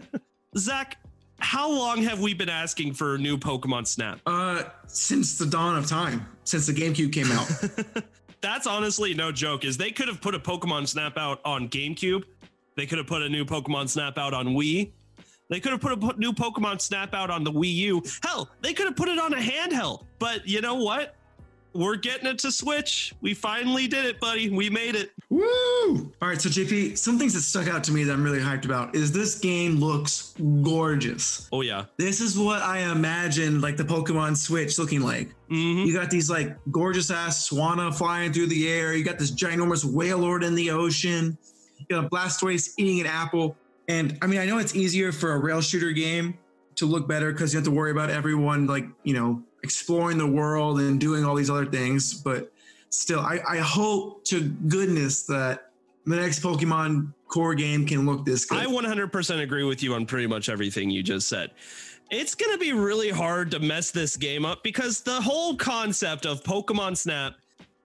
[0.57, 0.97] Zach,
[1.37, 4.21] how long have we been asking for a new Pokemon Snap?
[4.25, 8.03] Uh, since the dawn of time, since the GameCube came out.
[8.41, 9.63] That's honestly no joke.
[9.63, 12.23] Is they could have put a Pokemon Snap out on GameCube.
[12.75, 14.93] They could have put a new Pokemon Snap out on Wii.
[15.51, 18.01] They could have put a new Pokemon Snap out on the Wii U.
[18.23, 20.05] Hell, they could have put it on a handheld.
[20.17, 21.15] But you know what?
[21.75, 23.13] We're getting it to Switch.
[23.19, 24.49] We finally did it, buddy.
[24.49, 25.11] We made it.
[25.29, 25.43] Woo!
[26.21, 28.63] All right, so JP, some things that stuck out to me that I'm really hyped
[28.63, 31.49] about is this game looks gorgeous.
[31.51, 31.83] Oh yeah.
[31.97, 35.35] This is what I imagined like the Pokemon Switch looking like.
[35.49, 38.93] hmm You got these like gorgeous ass Swanna flying through the air.
[38.93, 41.37] You got this ginormous Wailord in the ocean.
[41.77, 43.57] You got a Blastoise eating an apple.
[43.89, 46.37] And I mean, I know it's easier for a rail shooter game
[46.75, 50.27] to look better because you have to worry about everyone like, you know, exploring the
[50.27, 52.13] world and doing all these other things.
[52.13, 52.51] But
[52.89, 55.71] still, I, I hope to goodness that
[56.05, 58.59] the next Pokemon core game can look this good.
[58.59, 61.51] I 100% agree with you on pretty much everything you just said.
[62.11, 66.27] It's going to be really hard to mess this game up because the whole concept
[66.27, 67.33] of Pokemon Snap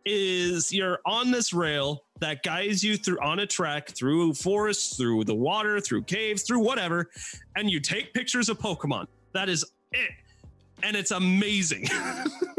[0.05, 5.25] is you're on this rail that guides you through on a trek through forests, through
[5.25, 7.09] the water, through caves, through whatever,
[7.57, 9.07] and you take pictures of Pokemon.
[9.33, 10.11] That is it.
[10.83, 11.87] And it's amazing.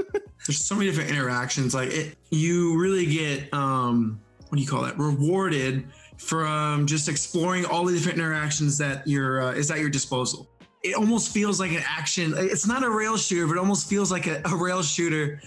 [0.47, 4.81] there's so many different interactions like it you really get um what do you call
[4.81, 5.85] that rewarded
[6.17, 10.49] from just exploring all the different interactions that your uh, is at your disposal
[10.83, 14.11] it almost feels like an action it's not a rail shooter but it almost feels
[14.11, 15.41] like a, a rail shooter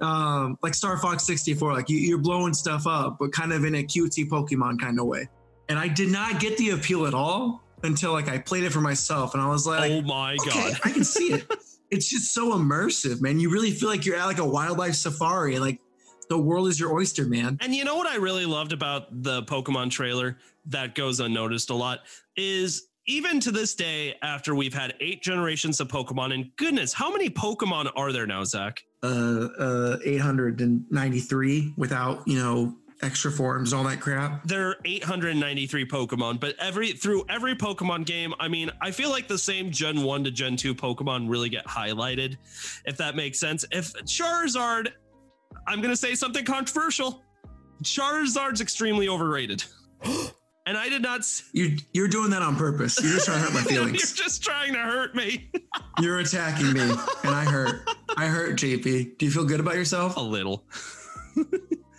[0.00, 3.74] um like star fox 64 like you, you're blowing stuff up but kind of in
[3.76, 5.28] a cutesy pokemon kind of way
[5.68, 8.80] and i did not get the appeal at all until like i played it for
[8.80, 10.80] myself and i was like oh my okay, God.
[10.84, 11.46] I can see it.
[11.90, 13.40] it's just so immersive, man.
[13.40, 15.80] You really feel like you're at like a wildlife safari, and like
[16.28, 17.58] the world is your oyster, man.
[17.60, 21.74] And you know what I really loved about the Pokemon trailer that goes unnoticed a
[21.74, 22.00] lot
[22.36, 27.10] is even to this day, after we've had eight generations of Pokemon, and goodness, how
[27.10, 28.84] many Pokemon are there now, Zach?
[29.02, 34.44] Uh, uh, 893 without you know extra forms, all that crap.
[34.44, 39.28] There are 893 Pokemon, but every through every Pokemon game, I mean, I feel like
[39.28, 42.36] the same Gen 1 to Gen 2 Pokemon really get highlighted,
[42.84, 43.64] if that makes sense.
[43.70, 44.88] If Charizard,
[45.66, 47.22] I'm gonna say something controversial.
[47.82, 49.64] Charizard's extremely overrated.
[50.66, 53.00] and I did not s- You you're doing that on purpose.
[53.02, 53.92] You're just trying to hurt my feelings.
[54.18, 55.50] You're just trying to hurt me
[56.00, 57.88] You're attacking me, and I hurt.
[58.16, 59.18] I hurt, JP.
[59.18, 60.16] Do you feel good about yourself?
[60.16, 60.64] a little.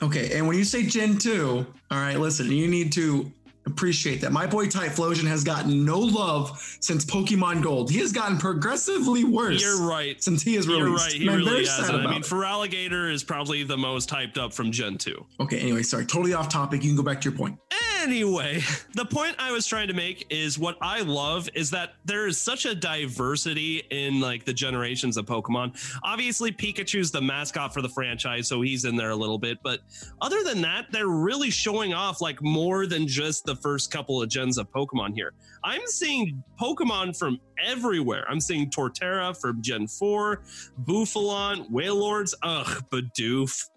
[0.02, 3.32] Okay, and when you say Gen 2, all right, listen, you need to
[3.70, 4.32] appreciate that.
[4.32, 7.92] My boy Typhlosion has gotten no love since Pokemon Gold.
[7.92, 10.22] He has gotten progressively worse You're right.
[10.22, 10.86] since he is released.
[10.86, 11.12] You're right.
[11.14, 11.90] He really very has.
[11.90, 15.26] I mean, Feraligatr is probably the most hyped up from Gen 2.
[15.42, 16.84] Okay, anyway, sorry, totally off topic.
[16.84, 17.58] You can go back to your point.
[18.02, 18.62] Anyway,
[18.96, 22.38] the point I was trying to make is what I love is that there is
[22.38, 25.78] such a diversity in like the generations of Pokemon.
[26.04, 29.60] Obviously, Pikachu's the mascot for the franchise, so he's in there a little bit.
[29.64, 29.80] But
[30.22, 34.30] other than that, they're really showing off like more than just the first couple of
[34.30, 35.34] gens of Pokemon here.
[35.64, 38.26] I'm seeing Pokemon from everywhere.
[38.30, 40.42] I'm seeing Torterra from Gen 4,
[40.84, 43.70] Bouffalant, Wailords, ugh, Bidoof.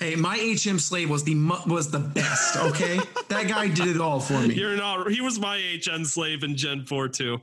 [0.00, 1.34] Hey, my HM slave was the
[1.66, 2.56] was the best.
[2.56, 4.54] Okay, that guy did it all for me.
[4.54, 5.10] You're not.
[5.10, 7.40] He was my HN slave in Gen 4 too.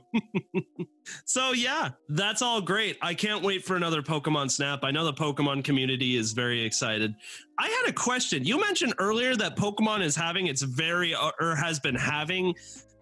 [1.24, 2.98] so yeah, that's all great.
[3.00, 4.80] I can't wait for another Pokemon Snap.
[4.84, 7.14] I know the Pokemon community is very excited.
[7.58, 8.44] I had a question.
[8.44, 12.54] You mentioned earlier that Pokemon is having its very or has been having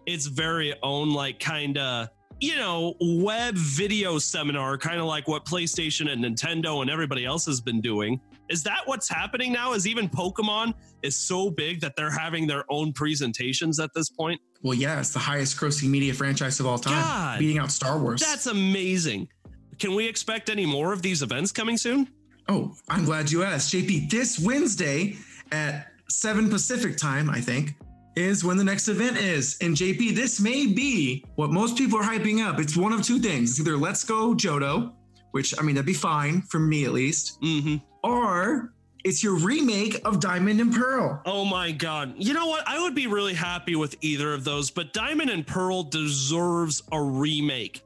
[0.05, 5.45] its very own like kind of you know web video seminar, kind of like what
[5.45, 8.19] PlayStation and Nintendo and everybody else has been doing.
[8.51, 9.73] Is that what's happening now?
[9.73, 14.41] Is even Pokemon is so big that they're having their own presentations at this point?
[14.61, 17.97] Well, yeah, it's the highest grossing media franchise of all time, God, beating out Star
[17.97, 18.19] Wars.
[18.21, 19.29] That's amazing.
[19.79, 22.09] Can we expect any more of these events coming soon?
[22.49, 23.73] Oh, I'm glad you asked.
[23.73, 25.15] JP, this Wednesday
[25.51, 27.75] at 7 Pacific time, I think,
[28.15, 29.57] is when the next event is.
[29.61, 32.59] And JP, this may be what most people are hyping up.
[32.59, 33.51] It's one of two things.
[33.51, 34.93] It's either Let's Go Johto,
[35.31, 37.77] which I mean, that'd be fine for me at least, Mm-hmm.
[38.03, 41.21] Or it's your remake of Diamond and Pearl.
[41.25, 42.13] Oh my god.
[42.17, 42.67] You know what?
[42.67, 47.01] I would be really happy with either of those, but Diamond and Pearl deserves a
[47.01, 47.81] remake.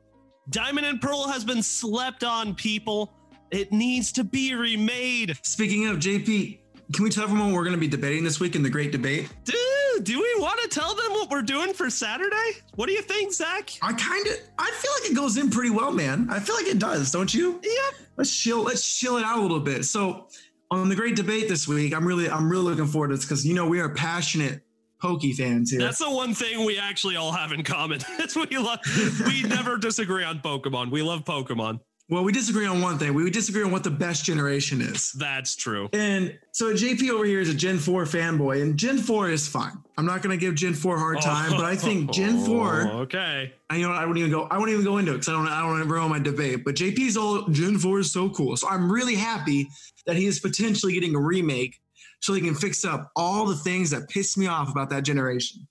[0.50, 3.14] Diamond and Pearl has been slept on, people.
[3.52, 5.38] It needs to be remade.
[5.44, 6.60] Speaking of JP,
[6.94, 8.92] can we tell everyone what we're going to be debating this week in the Great
[8.92, 9.30] Debate?
[9.44, 12.52] Dude, do we want to tell them what we're doing for Saturday?
[12.76, 13.72] What do you think, Zach?
[13.82, 16.28] I kind of, I feel like it goes in pretty well, man.
[16.30, 17.60] I feel like it does, don't you?
[17.64, 17.98] Yeah.
[18.18, 20.28] let's chill let's chill it out a little bit so
[20.72, 23.46] on the great debate this week, I'm really I'm really looking forward to this because
[23.46, 24.62] you know we are passionate
[25.00, 25.80] Pokey fans here.
[25.80, 28.02] That's the one thing we actually all have in common.
[28.36, 28.80] we love
[29.26, 30.92] we never disagree on Pokemon.
[30.92, 31.80] We love Pokemon.
[32.08, 33.16] Well, we disagree on one thing.
[33.16, 35.12] We disagree on what the best generation is.
[35.14, 35.90] That's true.
[35.92, 39.74] And so JP over here is a Gen 4 fanboy, and Gen 4 is fine.
[39.98, 43.54] I'm not gonna give Gen 4 a hard time, but I think Gen 4 Okay.
[43.70, 44.44] I you know I wouldn't even go.
[44.44, 45.48] I won't even go into it because I don't.
[45.48, 46.64] I don't want to ruin my debate.
[46.64, 48.56] But JP's all Gen Four is so cool.
[48.56, 49.68] So I'm really happy
[50.06, 51.80] that he is potentially getting a remake,
[52.20, 55.68] so they can fix up all the things that piss me off about that generation.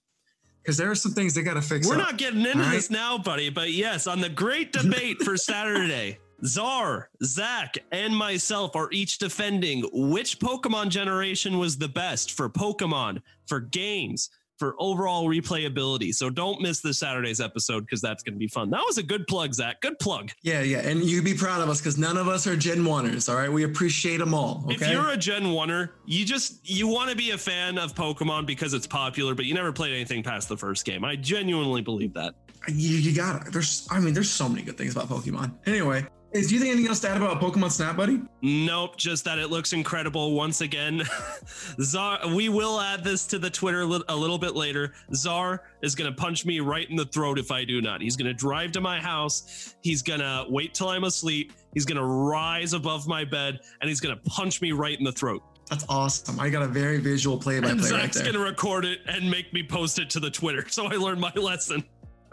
[0.62, 1.86] Because there are some things they got to fix.
[1.86, 2.00] We're up.
[2.00, 2.72] not getting into right.
[2.72, 8.76] this now, buddy, but yes, on the great debate for Saturday, Czar, Zach, and myself
[8.76, 15.26] are each defending which Pokemon generation was the best for Pokemon, for games, for overall
[15.26, 16.14] replayability.
[16.14, 18.70] So don't miss this Saturday's episode because that's going to be fun.
[18.70, 19.80] That was a good plug, Zach.
[19.80, 20.30] Good plug.
[20.42, 23.28] Yeah, yeah, and you'd be proud of us because none of us are Gen Oneers.
[23.28, 24.62] All right, we appreciate them all.
[24.66, 24.74] Okay.
[24.74, 28.46] If you're a Gen 1er, you just you want to be a fan of Pokemon
[28.46, 31.04] because it's popular, but you never played anything past the first game.
[31.04, 32.34] I genuinely believe that.
[32.68, 33.52] you, you got it.
[33.52, 33.88] There's.
[33.90, 35.52] I mean, there's so many good things about Pokemon.
[35.66, 38.20] Anyway, is do you think anything else to add about Pokemon Snap, buddy?
[38.42, 41.02] Nope, just that it looks incredible once again.
[41.80, 44.92] Czar, we will add this to the Twitter a little bit later.
[45.14, 48.02] Czar is going to punch me right in the throat if I do not.
[48.02, 49.76] He's going to drive to my house.
[49.82, 51.52] He's going to wait till I'm asleep.
[51.72, 55.04] He's going to rise above my bed and he's going to punch me right in
[55.04, 55.42] the throat.
[55.70, 56.40] That's awesome.
[56.40, 59.52] I got a very visual And play-by-play right Zach's going to record it and make
[59.52, 60.66] me post it to the Twitter.
[60.74, 61.84] So I learned my lesson.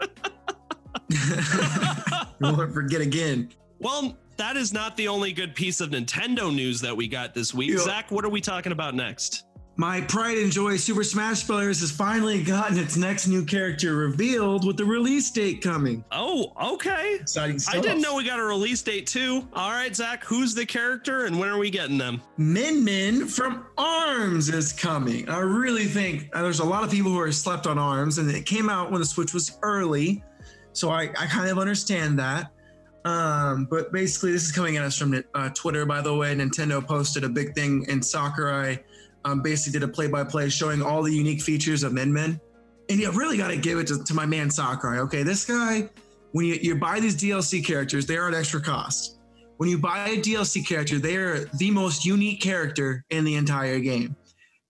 [1.08, 1.18] you
[2.40, 3.50] won't forget again.
[3.82, 7.52] Well, that is not the only good piece of Nintendo news that we got this
[7.52, 7.70] week.
[7.70, 7.78] Yeah.
[7.78, 9.44] Zach, what are we talking about next?
[9.76, 11.80] My pride and joy Super Smash Bros.
[11.80, 16.04] has finally gotten its next new character revealed with the release date coming.
[16.12, 17.16] Oh, okay.
[17.20, 17.76] Exciting stuff.
[17.76, 19.48] I didn't know we got a release date too.
[19.54, 22.20] All right, Zach, who's the character and when are we getting them?
[22.36, 25.28] Min Min from ARMS is coming.
[25.28, 28.30] I really think uh, there's a lot of people who are slept on ARMS, and
[28.30, 30.22] it came out when the Switch was early.
[30.74, 32.51] So I, I kind of understand that.
[33.04, 36.34] Um, but basically, this is coming at us from uh, Twitter, by the way.
[36.34, 38.78] Nintendo posted a big thing in Sakurai,
[39.24, 42.40] um, basically did a play by play showing all the unique features of Min Min.
[42.88, 45.00] And you really got to give it to, to my man Sakurai.
[45.00, 45.88] Okay, this guy,
[46.32, 49.18] when you, you buy these DLC characters, they are at extra cost.
[49.56, 53.78] When you buy a DLC character, they are the most unique character in the entire
[53.78, 54.16] game.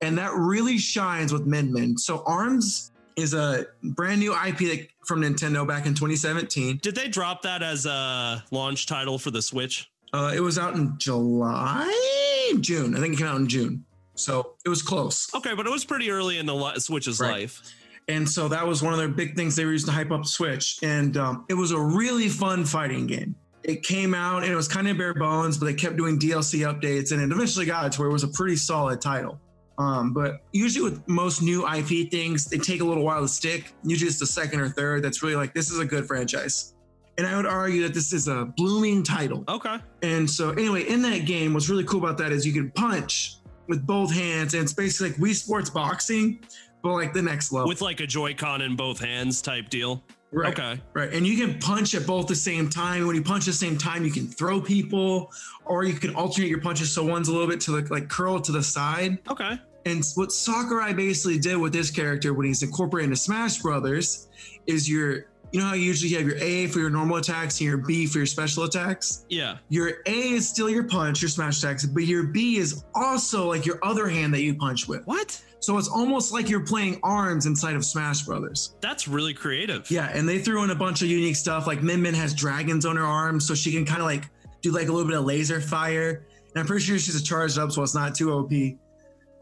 [0.01, 1.97] And that really shines with Min Min.
[1.97, 6.79] So ARMS is a brand new IP that, from Nintendo back in 2017.
[6.83, 9.90] Did they drop that as a launch title for the Switch?
[10.12, 12.94] Uh, it was out in July, June.
[12.96, 13.85] I think it came out in June.
[14.14, 15.35] So it was close.
[15.35, 17.31] Okay, but it was pretty early in the li- Switch's Right.
[17.42, 17.61] life.
[18.09, 20.27] And so that was one of their big things they were using to hype up
[20.27, 20.79] Switch.
[20.83, 23.35] And um, it was a really fun fighting game.
[23.62, 26.61] It came out and it was kind of bare bones, but they kept doing DLC
[26.70, 29.40] updates and it eventually got it to where it was a pretty solid title.
[29.83, 33.73] Um, but usually with most new IP things, they take a little while to stick.
[33.85, 36.75] Usually it's the second or third that's really like, this is a good franchise.
[37.18, 39.45] And I would argue that this is a blooming title.
[39.49, 39.77] Okay.
[40.03, 43.37] And so, anyway, in that game, what's really cool about that is you can punch
[43.68, 46.40] with both hands, and it's basically like Wii Sports boxing,
[46.83, 47.68] but like the next level.
[47.68, 50.03] With like a Joy-Con in both hands type deal.
[50.33, 50.81] right, Okay.
[50.95, 53.07] right, and you can punch at both the same time.
[53.07, 55.31] When you punch at the same time, you can throw people,
[55.66, 58.40] or you can alternate your punches so one's a little bit to like, like curl
[58.40, 59.18] to the side.
[59.31, 59.59] Okay.
[59.85, 64.29] And what Sakurai basically did with this character when he's incorporated into Smash Brothers
[64.66, 67.68] is your, you know how you usually have your A for your normal attacks and
[67.68, 69.27] your B for your special attacks.
[69.29, 69.59] Yeah.
[69.68, 73.66] Your A is still your punch, your smash attacks, but your B is also like
[73.66, 75.05] your other hand that you punch with.
[75.05, 75.42] What?
[75.61, 78.75] So it's almost like you're playing arms inside of Smash Brothers.
[78.81, 79.88] That's really creative.
[79.90, 81.68] Yeah, and they threw in a bunch of unique stuff.
[81.68, 84.25] Like Min Min has dragons on her arms, so she can kind of like
[84.61, 86.27] do like a little bit of laser fire.
[86.55, 88.51] And I'm pretty sure she's a charged up, so it's not too OP.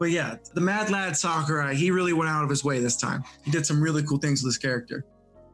[0.01, 3.23] But yeah, the Mad Lad Sakurai, he really went out of his way this time.
[3.45, 5.05] He did some really cool things with this character.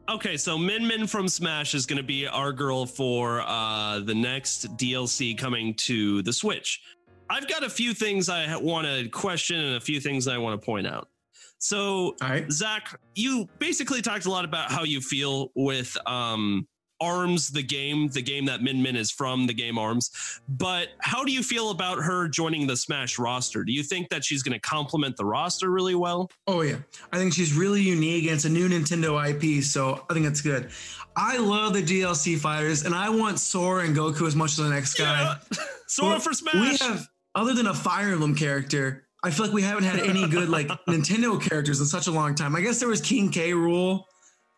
[0.08, 4.14] Okay, so Min Min from Smash is going to be our girl for uh, the
[4.14, 6.80] next DLC coming to the Switch.
[7.28, 10.58] I've got a few things I want to question and a few things I want
[10.58, 11.10] to point out.
[11.58, 12.50] So, All right.
[12.50, 16.66] Zach, you basically talked a lot about how you feel with um,
[17.00, 20.10] Arms, the game, the game that Min Min is from, the game Arms.
[20.48, 23.64] But how do you feel about her joining the Smash roster?
[23.64, 26.30] Do you think that she's going to complement the roster really well?
[26.46, 26.76] Oh yeah,
[27.12, 30.40] I think she's really unique, and it's a new Nintendo IP, so I think it's
[30.40, 30.70] good.
[31.16, 34.68] I love the DLC fighters, and I want Sora and Goku as much as the
[34.68, 35.20] next guy.
[35.20, 35.58] Yeah.
[35.86, 36.54] Sora for Smash.
[36.54, 40.28] We have, other than a Fire Emblem character, I feel like we haven't had any
[40.28, 42.54] good like Nintendo characters in such a long time.
[42.54, 43.52] I guess there was King K.
[43.52, 44.04] Rool,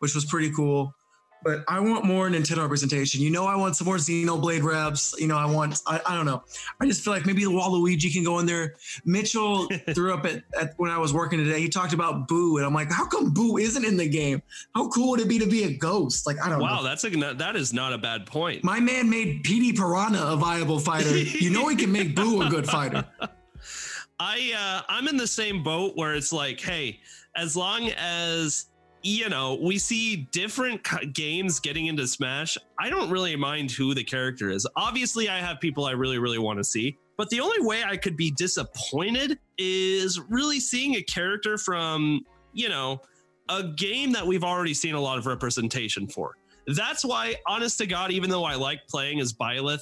[0.01, 0.95] which was pretty cool.
[1.43, 3.21] But I want more Nintendo representation.
[3.23, 5.15] You know, I want some more Xenoblade reps.
[5.19, 6.43] You know, I want, I, I don't know.
[6.81, 8.75] I just feel like maybe Waluigi can go in there.
[9.05, 11.61] Mitchell threw up at, at when I was working today.
[11.61, 14.43] He talked about Boo, and I'm like, how come Boo isn't in the game?
[14.75, 16.27] How cool would it be to be a ghost?
[16.27, 16.75] Like, I don't Wow, know.
[16.77, 18.63] Wow, that's a that is not a bad point.
[18.63, 21.17] My man made Petey Piranha a viable fighter.
[21.17, 23.05] you know, he can make Boo a good fighter.
[24.21, 27.01] I uh, I'm in the same boat where it's like, hey,
[27.37, 28.67] as long as
[29.03, 34.05] you know we see different games getting into Smash, I don't really mind who the
[34.05, 34.67] character is.
[34.77, 37.97] Obviously, I have people I really really want to see, but the only way I
[37.97, 42.21] could be disappointed is really seeing a character from
[42.53, 43.01] you know
[43.49, 46.37] a game that we've already seen a lot of representation for.
[46.67, 49.81] That's why, honest to God, even though I like playing as Byleth,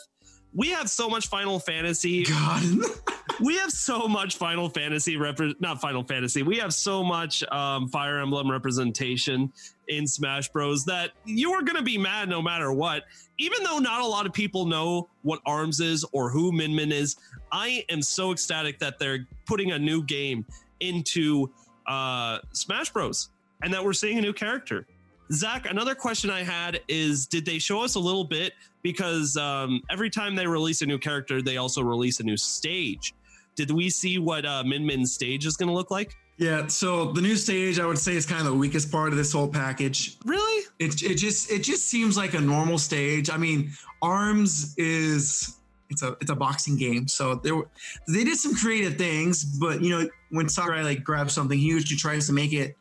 [0.59, 2.65] we have so much Final Fantasy God.
[3.41, 6.43] we have so much Final Fantasy repre- not Final Fantasy.
[6.43, 9.53] We have so much um, Fire Emblem representation
[9.87, 10.85] in Smash Bros.
[10.87, 13.05] that you are going to be mad no matter what.
[13.39, 16.91] Even though not a lot of people know what Arms is or who Min Min
[16.91, 17.15] is,
[17.53, 20.45] I am so ecstatic that they're putting a new game
[20.81, 21.53] into
[21.87, 23.29] uh, Smash Bros.
[23.63, 24.89] and that we're seeing a new character.
[25.33, 28.53] Zach, another question I had is Did they show us a little bit?
[28.83, 33.15] Because um, every time they release a new character, they also release a new stage.
[33.57, 36.15] Did we see what uh, Min Min's stage is going to look like?
[36.39, 39.17] Yeah, so the new stage I would say is kind of the weakest part of
[39.17, 40.17] this whole package.
[40.25, 40.67] Really?
[40.79, 43.29] It, it just it just seems like a normal stage.
[43.29, 43.73] I mean,
[44.03, 45.57] Arms is
[45.91, 47.69] it's a it's a boxing game, so there were-
[48.07, 51.97] they did some creative things, but you know when Sakurai like grabs something, huge, he
[51.97, 52.77] tries to make it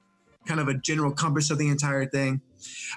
[0.48, 2.42] kind of a general compass of the entire thing.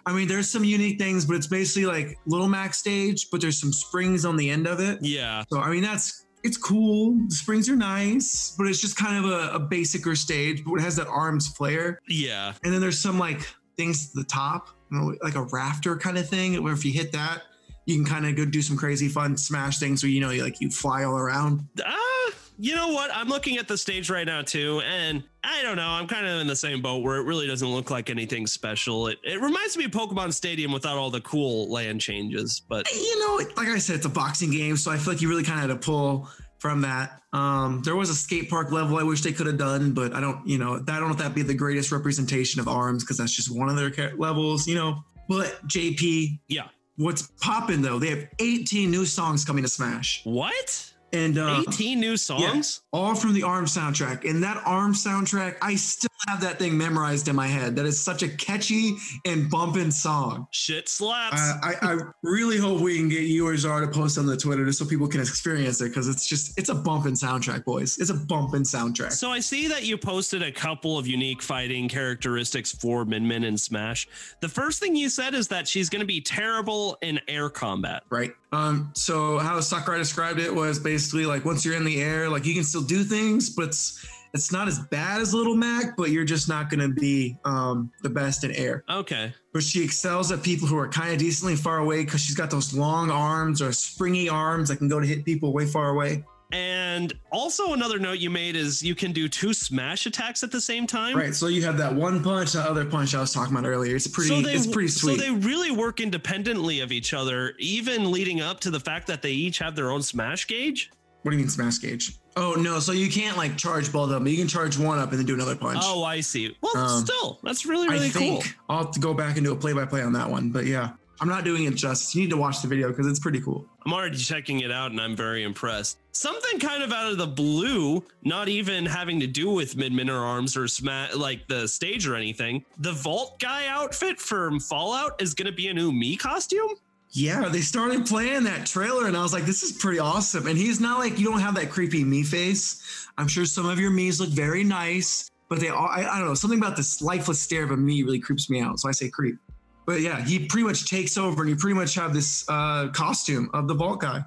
[0.07, 3.61] I mean, there's some unique things, but it's basically like Little Mac stage, but there's
[3.61, 4.99] some springs on the end of it.
[5.03, 5.45] Yeah.
[5.53, 7.19] So I mean, that's it's cool.
[7.29, 10.81] The springs are nice, but it's just kind of a, a basicer stage, but it
[10.83, 12.01] has that arms flair.
[12.09, 12.55] Yeah.
[12.65, 13.47] And then there's some like
[13.77, 16.93] things at the top, you know, like a rafter kind of thing, where if you
[16.93, 17.43] hit that,
[17.87, 20.43] you can kind of go do some crazy fun smash things where you know, you
[20.43, 21.67] like you fly all around.
[21.85, 22.31] Ah,
[22.61, 23.11] you know what?
[23.15, 25.89] I'm looking at the stage right now too, and I don't know.
[25.89, 29.07] I'm kind of in the same boat where it really doesn't look like anything special.
[29.07, 33.19] It, it reminds me of Pokemon Stadium without all the cool land changes, but You
[33.19, 35.59] know, like I said, it's a boxing game, so I feel like you really kind
[35.65, 37.23] of had to pull from that.
[37.33, 40.21] Um, there was a skate park level I wish they could have done, but I
[40.21, 43.17] don't, you know, I don't know if that'd be the greatest representation of arms because
[43.17, 45.03] that's just one of their levels, you know.
[45.31, 46.65] But JP, yeah.
[46.97, 47.99] what's popping though?
[47.99, 50.90] They have 18 new songs coming to Smash, What?
[51.13, 52.83] And uh, 18 new songs?
[52.93, 54.29] all from the ARM soundtrack.
[54.29, 57.77] And that ARM soundtrack, I still have that thing memorized in my head.
[57.77, 60.47] That is such a catchy and bumping song.
[60.51, 61.41] Shit slaps.
[61.41, 64.37] Uh, I, I really hope we can get you or Zara to post on the
[64.37, 67.99] Twitter just so people can experience it because it's just it's a bumping soundtrack, boys.
[67.99, 69.13] It's a bumping soundtrack.
[69.13, 73.45] So I see that you posted a couple of unique fighting characteristics for Min Min
[73.45, 74.09] in Smash.
[74.41, 78.03] The first thing you said is that she's going to be terrible in air combat.
[78.11, 78.33] right.
[78.53, 78.91] Um.
[78.95, 82.55] So how Sakurai described it was basically like once you're in the air, like you
[82.55, 86.25] can still do things, but it's it's not as bad as Little Mac, but you're
[86.25, 88.85] just not going to be um the best in air.
[88.89, 89.33] Okay.
[89.53, 92.51] but she excels at people who are kind of decently far away because she's got
[92.51, 96.25] those long arms or springy arms that can go to hit people way far away.
[96.53, 100.61] And also another note you made is you can do two smash attacks at the
[100.61, 101.17] same time.
[101.17, 101.35] Right.
[101.35, 103.95] So you have that one punch, that other punch I was talking about earlier.
[103.97, 104.29] It's pretty.
[104.31, 105.19] So they, it's pretty sweet.
[105.19, 109.23] So they really work independently of each other, even leading up to the fact that
[109.23, 110.91] they each have their own smash gauge.
[111.23, 112.17] what do you mean smash gauge?
[112.37, 112.79] Oh no!
[112.79, 114.27] So you can't like charge both of them.
[114.27, 115.81] You can charge one up and then do another punch.
[115.83, 116.57] Oh, I see.
[116.63, 118.53] Well, Um, still, that's really really I think cool.
[118.69, 120.51] I'll have to go back and do a play-by-play on that one.
[120.51, 120.91] But yeah,
[121.21, 122.15] I'm not doing it justice.
[122.15, 123.67] You need to watch the video because it's pretty cool.
[123.85, 125.99] I'm already checking it out and I'm very impressed.
[126.13, 130.17] Something kind of out of the blue, not even having to do with mid minor
[130.17, 132.65] arms or sma- like the stage or anything.
[132.79, 136.71] The Vault guy outfit from Fallout is going to be a new Mii costume.
[137.13, 140.57] Yeah, they started playing that trailer, and I was like, "This is pretty awesome." And
[140.57, 143.09] he's not like you don't have that creepy Mii face.
[143.19, 146.29] I'm sure some of your Mii's look very nice, but they all I, I don't
[146.29, 148.79] know something about this lifeless stare of a Mii really creeps me out.
[148.79, 149.39] So I say creep.
[149.87, 153.51] But yeah, he pretty much takes over, and you pretty much have this uh, costume
[153.53, 154.23] of the Vault guy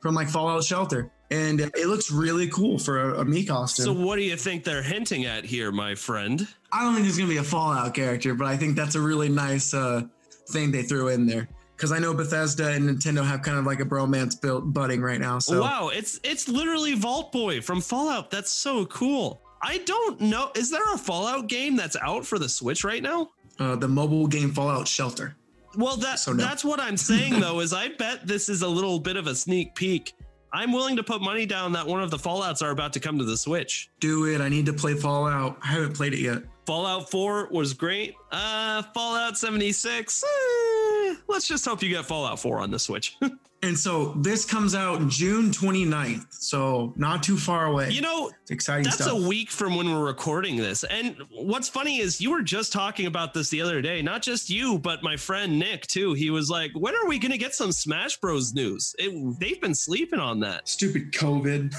[0.00, 3.84] from like Fallout Shelter, and it looks really cool for a, a Mii costume.
[3.84, 6.46] So, what do you think they're hinting at here, my friend?
[6.72, 9.28] I don't think there's gonna be a Fallout character, but I think that's a really
[9.28, 10.02] nice uh,
[10.50, 11.48] thing they threw in there.
[11.76, 15.20] Because I know Bethesda and Nintendo have kind of like a bromance built budding right
[15.20, 15.38] now.
[15.38, 18.30] So Wow, it's it's literally Vault Boy from Fallout.
[18.30, 19.42] That's so cool.
[19.62, 20.52] I don't know.
[20.54, 23.30] Is there a Fallout game that's out for the Switch right now?
[23.58, 25.34] Uh, the mobile game Fallout Shelter.
[25.76, 26.42] Well, that So no.
[26.42, 27.60] that's what I'm saying though.
[27.60, 30.14] Is I bet this is a little bit of a sneak peek.
[30.52, 33.18] I'm willing to put money down that one of the Fallout's are about to come
[33.18, 33.90] to the Switch.
[34.00, 34.40] Do it.
[34.40, 35.58] I need to play Fallout.
[35.62, 36.44] I haven't played it yet.
[36.64, 38.14] Fallout 4 was great.
[38.32, 40.24] Uh, Fallout 76.
[40.24, 43.16] eh, let's just hope you get Fallout 4 on the Switch.
[43.66, 46.26] And so this comes out June 29th.
[46.30, 47.90] So not too far away.
[47.90, 49.12] you know, it's exciting that's stuff.
[49.12, 50.84] a week from when we're recording this.
[50.84, 54.02] And what's funny is you were just talking about this the other day.
[54.02, 56.12] Not just you, but my friend Nick too.
[56.14, 59.60] He was like, "When are we going to get some Smash Bros news?" It, they've
[59.60, 60.68] been sleeping on that.
[60.68, 61.74] Stupid COVID.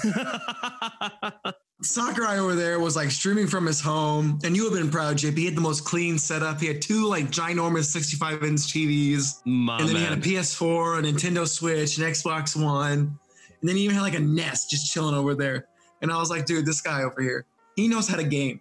[1.82, 5.38] Sakurai over there was like streaming from his home, and you have been proud, JP.
[5.38, 6.60] He had the most clean setup.
[6.60, 10.98] He had two like ginormous 65 inch TVs, My and then he had a PS4,
[10.98, 13.18] a Nintendo Switch, an Xbox One,
[13.60, 15.66] and then he even had like a Nest just chilling over there.
[16.02, 17.44] And I was like, dude, this guy over here,
[17.76, 18.60] he knows how to game.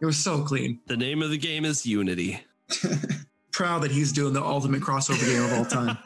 [0.00, 0.80] It was so clean.
[0.86, 2.40] the name of the game is Unity.
[3.52, 5.98] Proud that he's doing the ultimate crossover game of all time.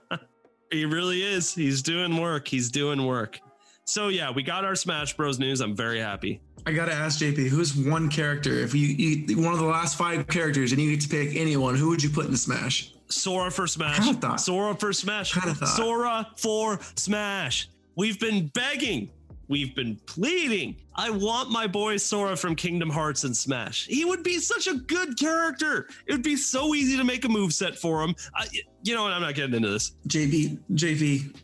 [0.72, 1.54] he really is.
[1.54, 2.46] He's doing work.
[2.48, 3.40] He's doing work.
[3.88, 5.62] So yeah, we got our Smash Bros news.
[5.62, 6.42] I'm very happy.
[6.66, 8.58] I gotta ask JP, who's one character?
[8.58, 11.74] If you, you one of the last five characters, and you get to pick anyone,
[11.74, 12.92] who would you put in the Smash?
[13.08, 13.96] Sora for Smash.
[13.96, 14.42] Kinda thought.
[14.42, 15.32] Sora for Smash.
[15.32, 15.68] Kinda thought.
[15.68, 17.70] Sora for Smash.
[17.96, 19.08] We've been begging.
[19.48, 20.76] We've been pleading.
[20.94, 23.86] I want my boy Sora from Kingdom Hearts and Smash.
[23.86, 25.88] He would be such a good character.
[26.06, 28.14] It would be so easy to make a move set for him.
[28.34, 28.46] I,
[28.82, 29.14] you know what?
[29.14, 29.92] I'm not getting into this.
[30.08, 31.34] JP, JP,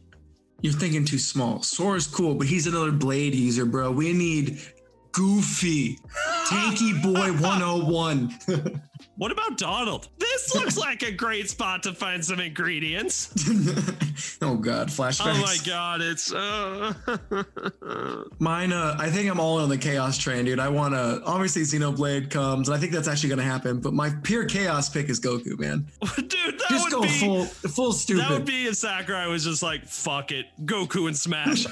[0.64, 1.60] you're thinking too small.
[1.60, 3.90] Sora's cool, but he's another blade user, bro.
[3.90, 4.62] We need
[5.12, 5.98] Goofy,
[6.46, 8.34] Tanky Boy 101.
[9.16, 10.08] What about Donald?
[10.18, 13.30] This looks like a great spot to find some ingredients.
[14.42, 15.22] oh God, flashbacks.
[15.26, 16.92] Oh my god, it's uh
[18.38, 20.58] Mine, uh, I think I'm all in on the chaos train, dude.
[20.58, 21.22] I want to.
[21.24, 23.80] Obviously, Xenoblade comes, and I think that's actually going to happen.
[23.80, 25.86] But my pure chaos pick is Goku, man.
[26.16, 28.22] dude, that Just would go be full, full stupid.
[28.22, 31.66] that would be if Sakurai was just like, fuck it, Goku and Smash.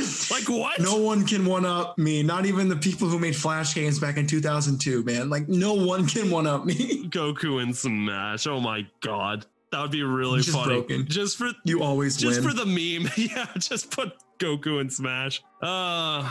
[0.30, 0.80] like what?
[0.80, 2.22] No one can one up me.
[2.22, 5.30] Not even the people who made Flash games back in 2002, man.
[5.30, 7.04] Like no one can one up me.
[7.08, 8.46] Goku and Smash.
[8.46, 9.46] Oh my god.
[9.72, 10.74] That would be really Just funny.
[10.80, 11.06] broken.
[11.06, 12.48] Just for You always just win.
[12.50, 13.08] for the meme.
[13.16, 15.42] yeah, just put Goku and Smash.
[15.62, 15.66] Uh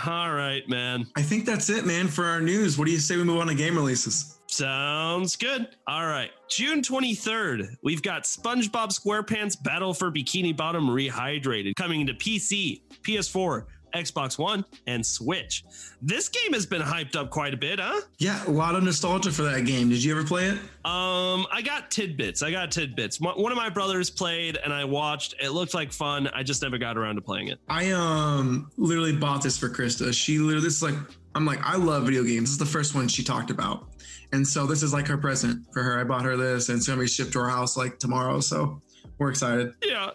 [0.08, 1.08] all right, man.
[1.16, 2.78] I think that's it, man, for our news.
[2.78, 4.39] What do you say we move on to game releases?
[4.50, 5.68] Sounds good.
[5.88, 6.32] All right.
[6.50, 13.66] June 23rd, we've got SpongeBob SquarePants Battle for Bikini Bottom Rehydrated coming to PC, PS4,
[13.94, 15.64] Xbox One, and Switch.
[16.02, 18.02] This game has been hyped up quite a bit, huh?
[18.18, 19.90] Yeah, a lot of nostalgia for that game.
[19.90, 20.58] Did you ever play it?
[20.84, 22.42] Um, I got tidbits.
[22.42, 23.20] I got tidbits.
[23.22, 25.36] One of my brothers played and I watched.
[25.40, 26.28] It looked like fun.
[26.34, 27.60] I just never got around to playing it.
[27.70, 30.12] I um literally bought this for Krista.
[30.12, 30.96] She literally this is like
[31.36, 32.42] I'm like I love video games.
[32.42, 33.88] This is the first one she talked about,
[34.32, 36.00] and so this is like her present for her.
[36.00, 38.40] I bought her this, and it's gonna be shipped to her house like tomorrow.
[38.40, 38.82] So
[39.18, 39.74] we're excited.
[39.84, 40.12] Yeah.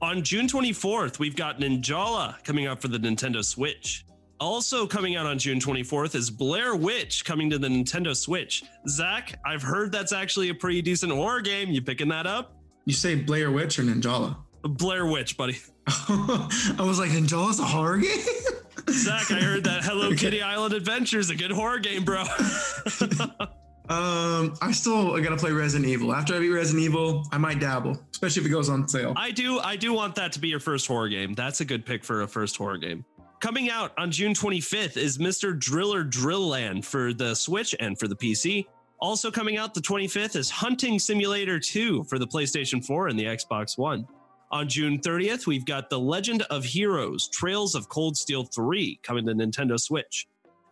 [0.00, 4.04] On June 24th, we've got Ninjala coming out for the Nintendo Switch.
[4.40, 8.64] Also coming out on June 24th is Blair Witch coming to the Nintendo Switch.
[8.88, 11.70] Zach, I've heard that's actually a pretty decent horror game.
[11.70, 12.56] You picking that up?
[12.84, 14.36] You say Blair Witch or Ninjala?
[14.62, 15.56] Blair Witch, buddy.
[15.86, 18.18] I was like, Ninjala's a horror game.
[18.90, 20.16] Zach, I heard that Hello Okay.
[20.16, 22.20] Kitty Island Adventure is a good horror game, bro.
[23.88, 26.14] um, I still gotta play Resident Evil.
[26.14, 29.14] After I beat Resident Evil, I might dabble, especially if it goes on sale.
[29.16, 31.34] I do I do want that to be your first horror game.
[31.34, 33.04] That's a good pick for a first horror game.
[33.40, 35.58] Coming out on June 25th is Mr.
[35.58, 38.64] Driller Drill Land for the Switch and for the PC.
[39.00, 43.24] Also coming out the 25th is Hunting Simulator 2 for the PlayStation 4 and the
[43.24, 44.06] Xbox One.
[44.54, 49.26] On June 30th, we've got The Legend of Heroes Trails of Cold Steel 3 coming
[49.26, 50.28] to Nintendo Switch.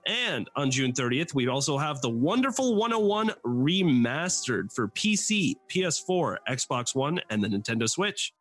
[0.07, 6.95] And on June 30th, we also have the Wonderful 101 remastered for PC, PS4, Xbox
[6.95, 8.33] One, and the Nintendo Switch.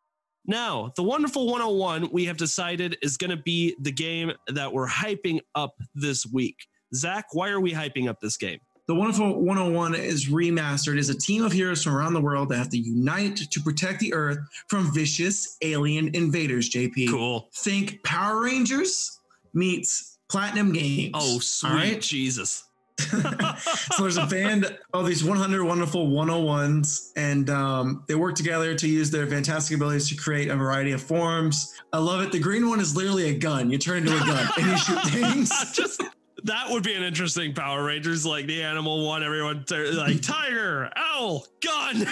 [0.46, 4.86] Now, the Wonderful 101 we have decided is going to be the game that we're
[4.86, 6.68] hyping up this week.
[6.94, 8.60] Zach, why are we hyping up this game?
[8.88, 12.56] The Wonderful 101 is remastered as a team of heroes from around the world that
[12.56, 17.08] have to unite to protect the Earth from vicious alien invaders, JP.
[17.08, 17.48] Cool.
[17.54, 19.20] Think Power Rangers
[19.54, 21.12] meets Platinum Games.
[21.14, 22.00] Oh, sweet All right?
[22.00, 22.64] Jesus.
[22.98, 28.88] so there's a band of these 100 wonderful 101s, and um, they work together to
[28.88, 31.74] use their fantastic abilities to create a variety of forms.
[31.92, 32.32] I love it.
[32.32, 33.70] The green one is literally a gun.
[33.70, 35.50] You turn into a gun and you shoot things.
[35.72, 36.02] Just
[36.44, 39.22] that would be an interesting Power Rangers, like the animal one.
[39.22, 39.64] Everyone
[39.94, 42.06] like tiger, owl, gun.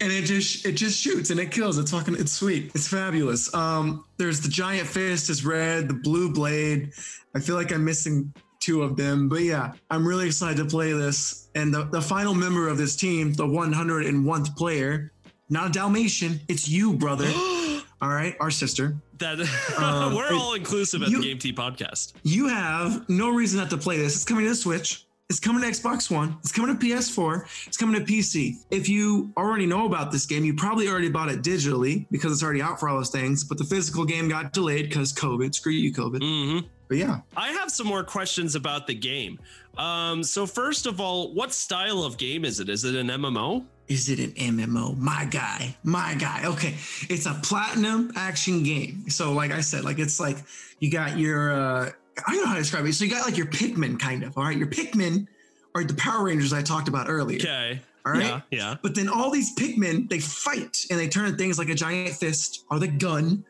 [0.00, 1.78] and it just it just shoots and it kills.
[1.78, 2.72] It's fucking it's sweet.
[2.74, 3.52] It's fabulous.
[3.54, 6.92] Um, there's the giant fist is red, the blue blade.
[7.34, 10.92] I feel like I'm missing two of them, but yeah, I'm really excited to play
[10.92, 11.48] this.
[11.54, 15.12] And the, the final member of this team, the 101th player,
[15.48, 17.26] not a Dalmatian, it's you, brother.
[18.02, 18.96] All right, our sister.
[19.18, 19.40] That
[19.78, 22.12] Um, we're all inclusive at you- the Game Tea podcast.
[22.22, 24.14] You have no reason not to play this.
[24.14, 25.02] It's coming to the Switch.
[25.28, 26.36] It's coming to Xbox One.
[26.40, 27.66] It's coming to PS4.
[27.66, 28.58] It's coming to PC.
[28.70, 32.44] If you already know about this game, you probably already bought it digitally because it's
[32.44, 33.42] already out for all those things.
[33.42, 35.52] But the physical game got delayed because COVID.
[35.52, 36.20] Screw you, COVID.
[36.20, 36.66] Mm-hmm.
[36.86, 39.40] But yeah, I have some more questions about the game.
[39.76, 42.68] Um, so first of all, what style of game is it?
[42.68, 43.64] Is it an MMO?
[43.88, 44.96] Is it an MMO?
[44.98, 46.42] My guy, my guy.
[46.46, 46.74] Okay,
[47.08, 49.08] it's a platinum action game.
[49.08, 50.38] So, like I said, like it's like
[50.80, 51.90] you got your uh,
[52.26, 52.92] I don't know how to describe it.
[52.94, 54.36] So you got like your Pikmin kind of.
[54.36, 55.26] All right, your Pikmin
[55.74, 57.38] are the Power Rangers I talked about earlier.
[57.38, 57.80] Okay.
[58.06, 58.22] All right.
[58.22, 58.40] Yeah.
[58.50, 58.76] Yeah.
[58.82, 62.64] But then all these Pikmin, they fight and they turn things like a giant fist
[62.70, 63.44] or the gun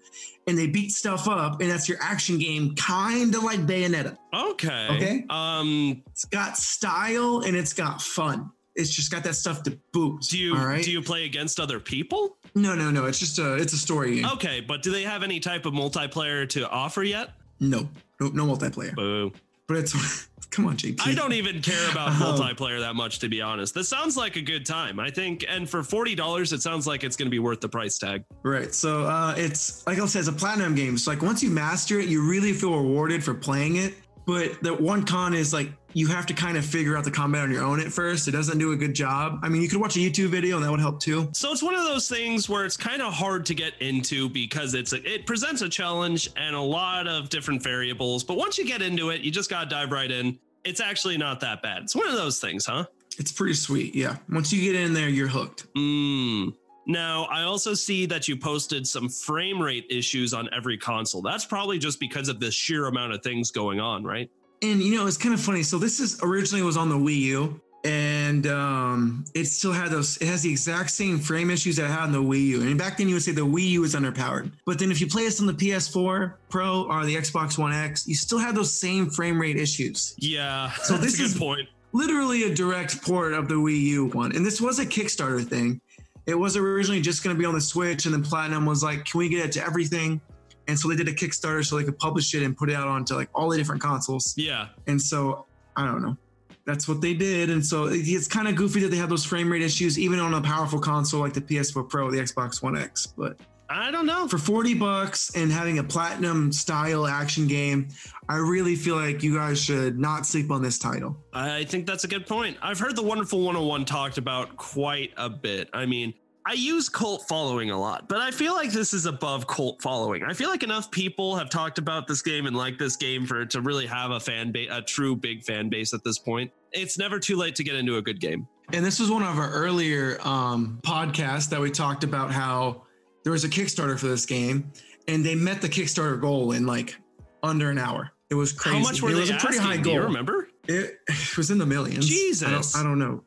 [0.47, 1.61] and they beat stuff up.
[1.61, 4.17] And that's your action game, kind of like Bayonetta.
[4.33, 4.89] Okay.
[4.91, 5.25] Okay.
[5.29, 8.51] Um, It's got style and it's got fun.
[8.77, 10.23] It's just got that stuff to boot.
[10.29, 10.85] do you right?
[10.85, 12.37] do you play against other people?
[12.55, 13.07] no, no, no.
[13.07, 14.27] It's just a it's a story game.
[14.35, 17.31] Okay, but do they have any type of multiplayer to offer yet?
[17.61, 17.89] No,
[18.21, 18.95] no, no multiplayer.
[18.95, 19.33] Boo.
[19.67, 21.01] But it's come on, JP.
[21.05, 22.13] I don't even care about Oh.
[22.41, 23.75] multiplayer that much, to be honest.
[23.75, 25.01] This sounds like a good time.
[25.01, 27.69] I think, and for forty dollars, it sounds like it's going to be worth the
[27.69, 28.25] price tag.
[28.45, 28.73] Right.
[28.75, 30.97] So uh, it's like I said, it's a platinum game.
[30.99, 33.95] So like once you master it, you really feel rewarded for playing it.
[34.27, 37.45] But the one con is like you have to kind of figure out the combat
[37.45, 38.29] on your own at first.
[38.29, 39.39] It doesn't do a good job.
[39.43, 41.31] I mean, you could watch a YouTube video and that would help too.
[41.33, 44.75] So it's one of those things where it's kind of hard to get into because
[44.75, 48.25] it's a, it presents a challenge and a lot of different variables.
[48.25, 50.39] But once you get into it, you just gotta dive right in.
[50.65, 51.85] It's actually not that bad.
[51.85, 52.87] It's one of those things, huh?
[53.19, 53.95] It's pretty sweet.
[53.95, 54.17] Yeah.
[54.29, 55.73] Once you get in there, you're hooked.
[55.75, 56.53] Mm.
[56.87, 61.21] Now, I also see that you posted some frame rate issues on every console.
[61.23, 64.31] That's probably just because of the sheer amount of things going on, right?
[64.63, 65.63] And you know, it's kind of funny.
[65.63, 70.17] So this is originally was on the Wii U, and um, it still had those.
[70.19, 72.63] It has the exact same frame issues that I had on the Wii U.
[72.63, 74.51] And back then, you would say the Wii U is underpowered.
[74.65, 78.07] But then, if you play this on the PS4 Pro or the Xbox One X,
[78.09, 80.15] you still have those same frame rate issues.
[80.19, 80.71] Yeah.
[80.83, 81.69] So this a good is- point.
[81.93, 84.37] Literally a direct port of the Wii U one.
[84.37, 85.81] And this was a Kickstarter thing.
[86.27, 89.05] It was originally just going to be on the Switch, and then Platinum was like,
[89.05, 90.21] "Can we get it to everything?"
[90.69, 92.89] And so they did a Kickstarter so they could publish it and put it out
[92.89, 94.35] onto like all the different consoles.
[94.37, 94.69] Yeah.
[94.89, 95.47] And so
[95.77, 96.17] I don't know.
[96.65, 97.51] That's what they did.
[97.51, 100.19] And so it- it's kind of goofy that they have those frame rate issues, even
[100.19, 103.07] on a powerful console like the PS4 Pro, the Xbox One X.
[103.07, 103.39] But
[103.69, 104.29] I don't know.
[104.29, 107.89] for 40 bucks and having a platinum style action game,
[108.29, 111.17] I really feel like you guys should not sleep on this title.
[111.33, 112.57] I think that's a good point.
[112.63, 115.69] I've heard the Wonderful 101 talked about quite a bit.
[115.73, 116.15] I mean,
[116.49, 120.23] I use cult following a lot, but I feel like this is above cult following.
[120.23, 123.41] I feel like enough people have talked about this game and like this game for
[123.43, 126.53] it to really have a fan base, a true big fan base at this point.
[126.71, 128.47] It's never too late to get into a good game.
[128.73, 132.86] And this was one of our earlier um, podcasts that we talked about how
[133.27, 134.71] there was a Kickstarter for this game
[135.09, 136.95] and they met the Kickstarter goal in like
[137.43, 138.13] under an hour.
[138.31, 138.79] It was crazy.
[138.79, 139.63] How much were it they was a pretty asking?
[139.67, 139.95] high Do goal.
[139.95, 140.49] you remember?
[140.69, 142.07] It, it was in the millions.
[142.07, 142.47] Jesus.
[142.47, 143.25] I don't, I don't know.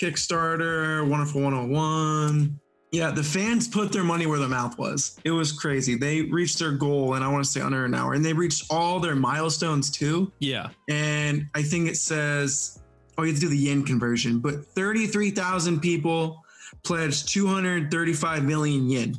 [0.00, 2.58] Kickstarter, Wonderful 101.
[2.92, 5.20] Yeah, the fans put their money where their mouth was.
[5.22, 5.96] It was crazy.
[5.96, 8.64] They reached their goal, and I want to say under an hour, and they reached
[8.70, 10.32] all their milestones too.
[10.38, 10.70] Yeah.
[10.88, 12.80] And I think it says,
[13.18, 16.42] oh, you have to do the yen conversion, but 33,000 people
[16.84, 19.14] pledged 235 million yen.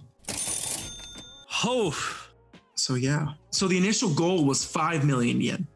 [1.65, 1.95] Oh,
[2.75, 3.33] So yeah.
[3.51, 5.67] So the initial goal was 5 million yen.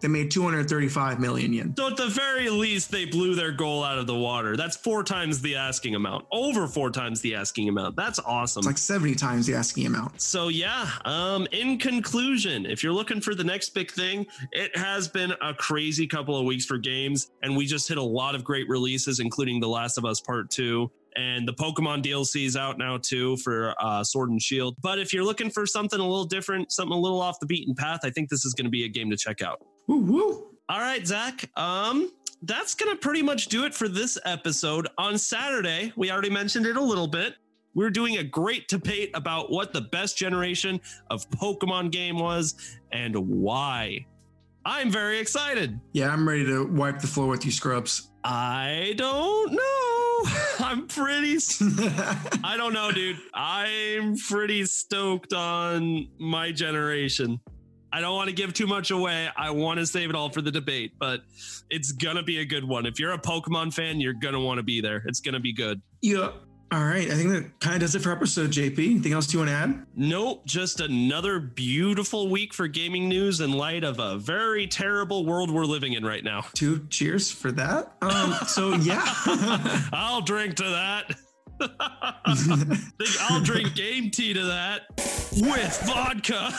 [0.00, 1.74] They made 235 million yen.
[1.78, 4.54] so at the very least, they blew their goal out of the water.
[4.54, 7.96] That's four times the asking amount, over four times the asking amount.
[7.96, 8.60] That's awesome.
[8.60, 10.20] It's like 70 times the asking amount.
[10.20, 15.08] So yeah, um, in conclusion, if you're looking for the next big thing, it has
[15.08, 18.44] been a crazy couple of weeks for games, and we just hit a lot of
[18.44, 20.90] great releases, including The Last of Us Part Two.
[21.16, 24.74] And the Pokemon DLC is out now too for uh, Sword and Shield.
[24.82, 27.74] But if you're looking for something a little different, something a little off the beaten
[27.74, 29.64] path, I think this is going to be a game to check out.
[29.86, 30.46] Woo woo.
[30.68, 31.50] All right, Zach.
[31.56, 32.10] Um,
[32.42, 34.88] that's gonna pretty much do it for this episode.
[34.98, 37.34] On Saturday, we already mentioned it a little bit.
[37.74, 42.54] We're doing a great debate about what the best generation of Pokemon game was
[42.92, 44.06] and why.
[44.64, 45.78] I'm very excited.
[45.92, 48.10] Yeah, I'm ready to wipe the floor with you, scrubs.
[48.22, 49.93] I don't know.
[50.60, 51.36] I'm pretty.
[52.44, 53.18] I don't know, dude.
[53.32, 57.40] I'm pretty stoked on my generation.
[57.92, 59.28] I don't want to give too much away.
[59.36, 61.22] I want to save it all for the debate, but
[61.70, 62.86] it's going to be a good one.
[62.86, 65.02] If you're a Pokemon fan, you're going to want to be there.
[65.06, 65.80] It's going to be good.
[66.02, 66.30] yeah.
[66.74, 67.08] All right.
[67.08, 68.78] I think that kind of does it for episode JP.
[68.78, 69.86] Anything else you want to add?
[69.94, 75.52] Nope, just another beautiful week for gaming news in light of a very terrible world
[75.52, 76.44] we're living in right now.
[76.54, 77.92] Two cheers for that.
[78.02, 79.04] Um, so yeah.
[79.92, 81.14] I'll drink to that.
[82.98, 86.52] Think I'll drink game tea to that with vodka.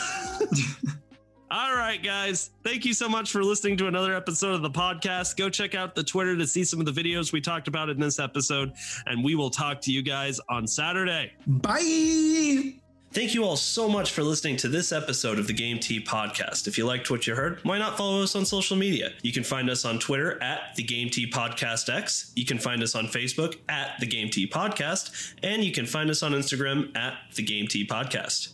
[1.50, 2.50] All right, guys.
[2.64, 5.36] Thank you so much for listening to another episode of the podcast.
[5.36, 8.00] Go check out the Twitter to see some of the videos we talked about in
[8.00, 8.72] this episode,
[9.06, 11.32] and we will talk to you guys on Saturday.
[11.46, 12.74] Bye.
[13.12, 16.66] Thank you all so much for listening to this episode of the Game Tea podcast.
[16.66, 19.12] If you liked what you heard, why not follow us on social media?
[19.22, 22.32] You can find us on Twitter at the Game Tea Podcast X.
[22.34, 26.10] You can find us on Facebook at the Game Tea Podcast, and you can find
[26.10, 28.48] us on Instagram at the Game Tea Podcast.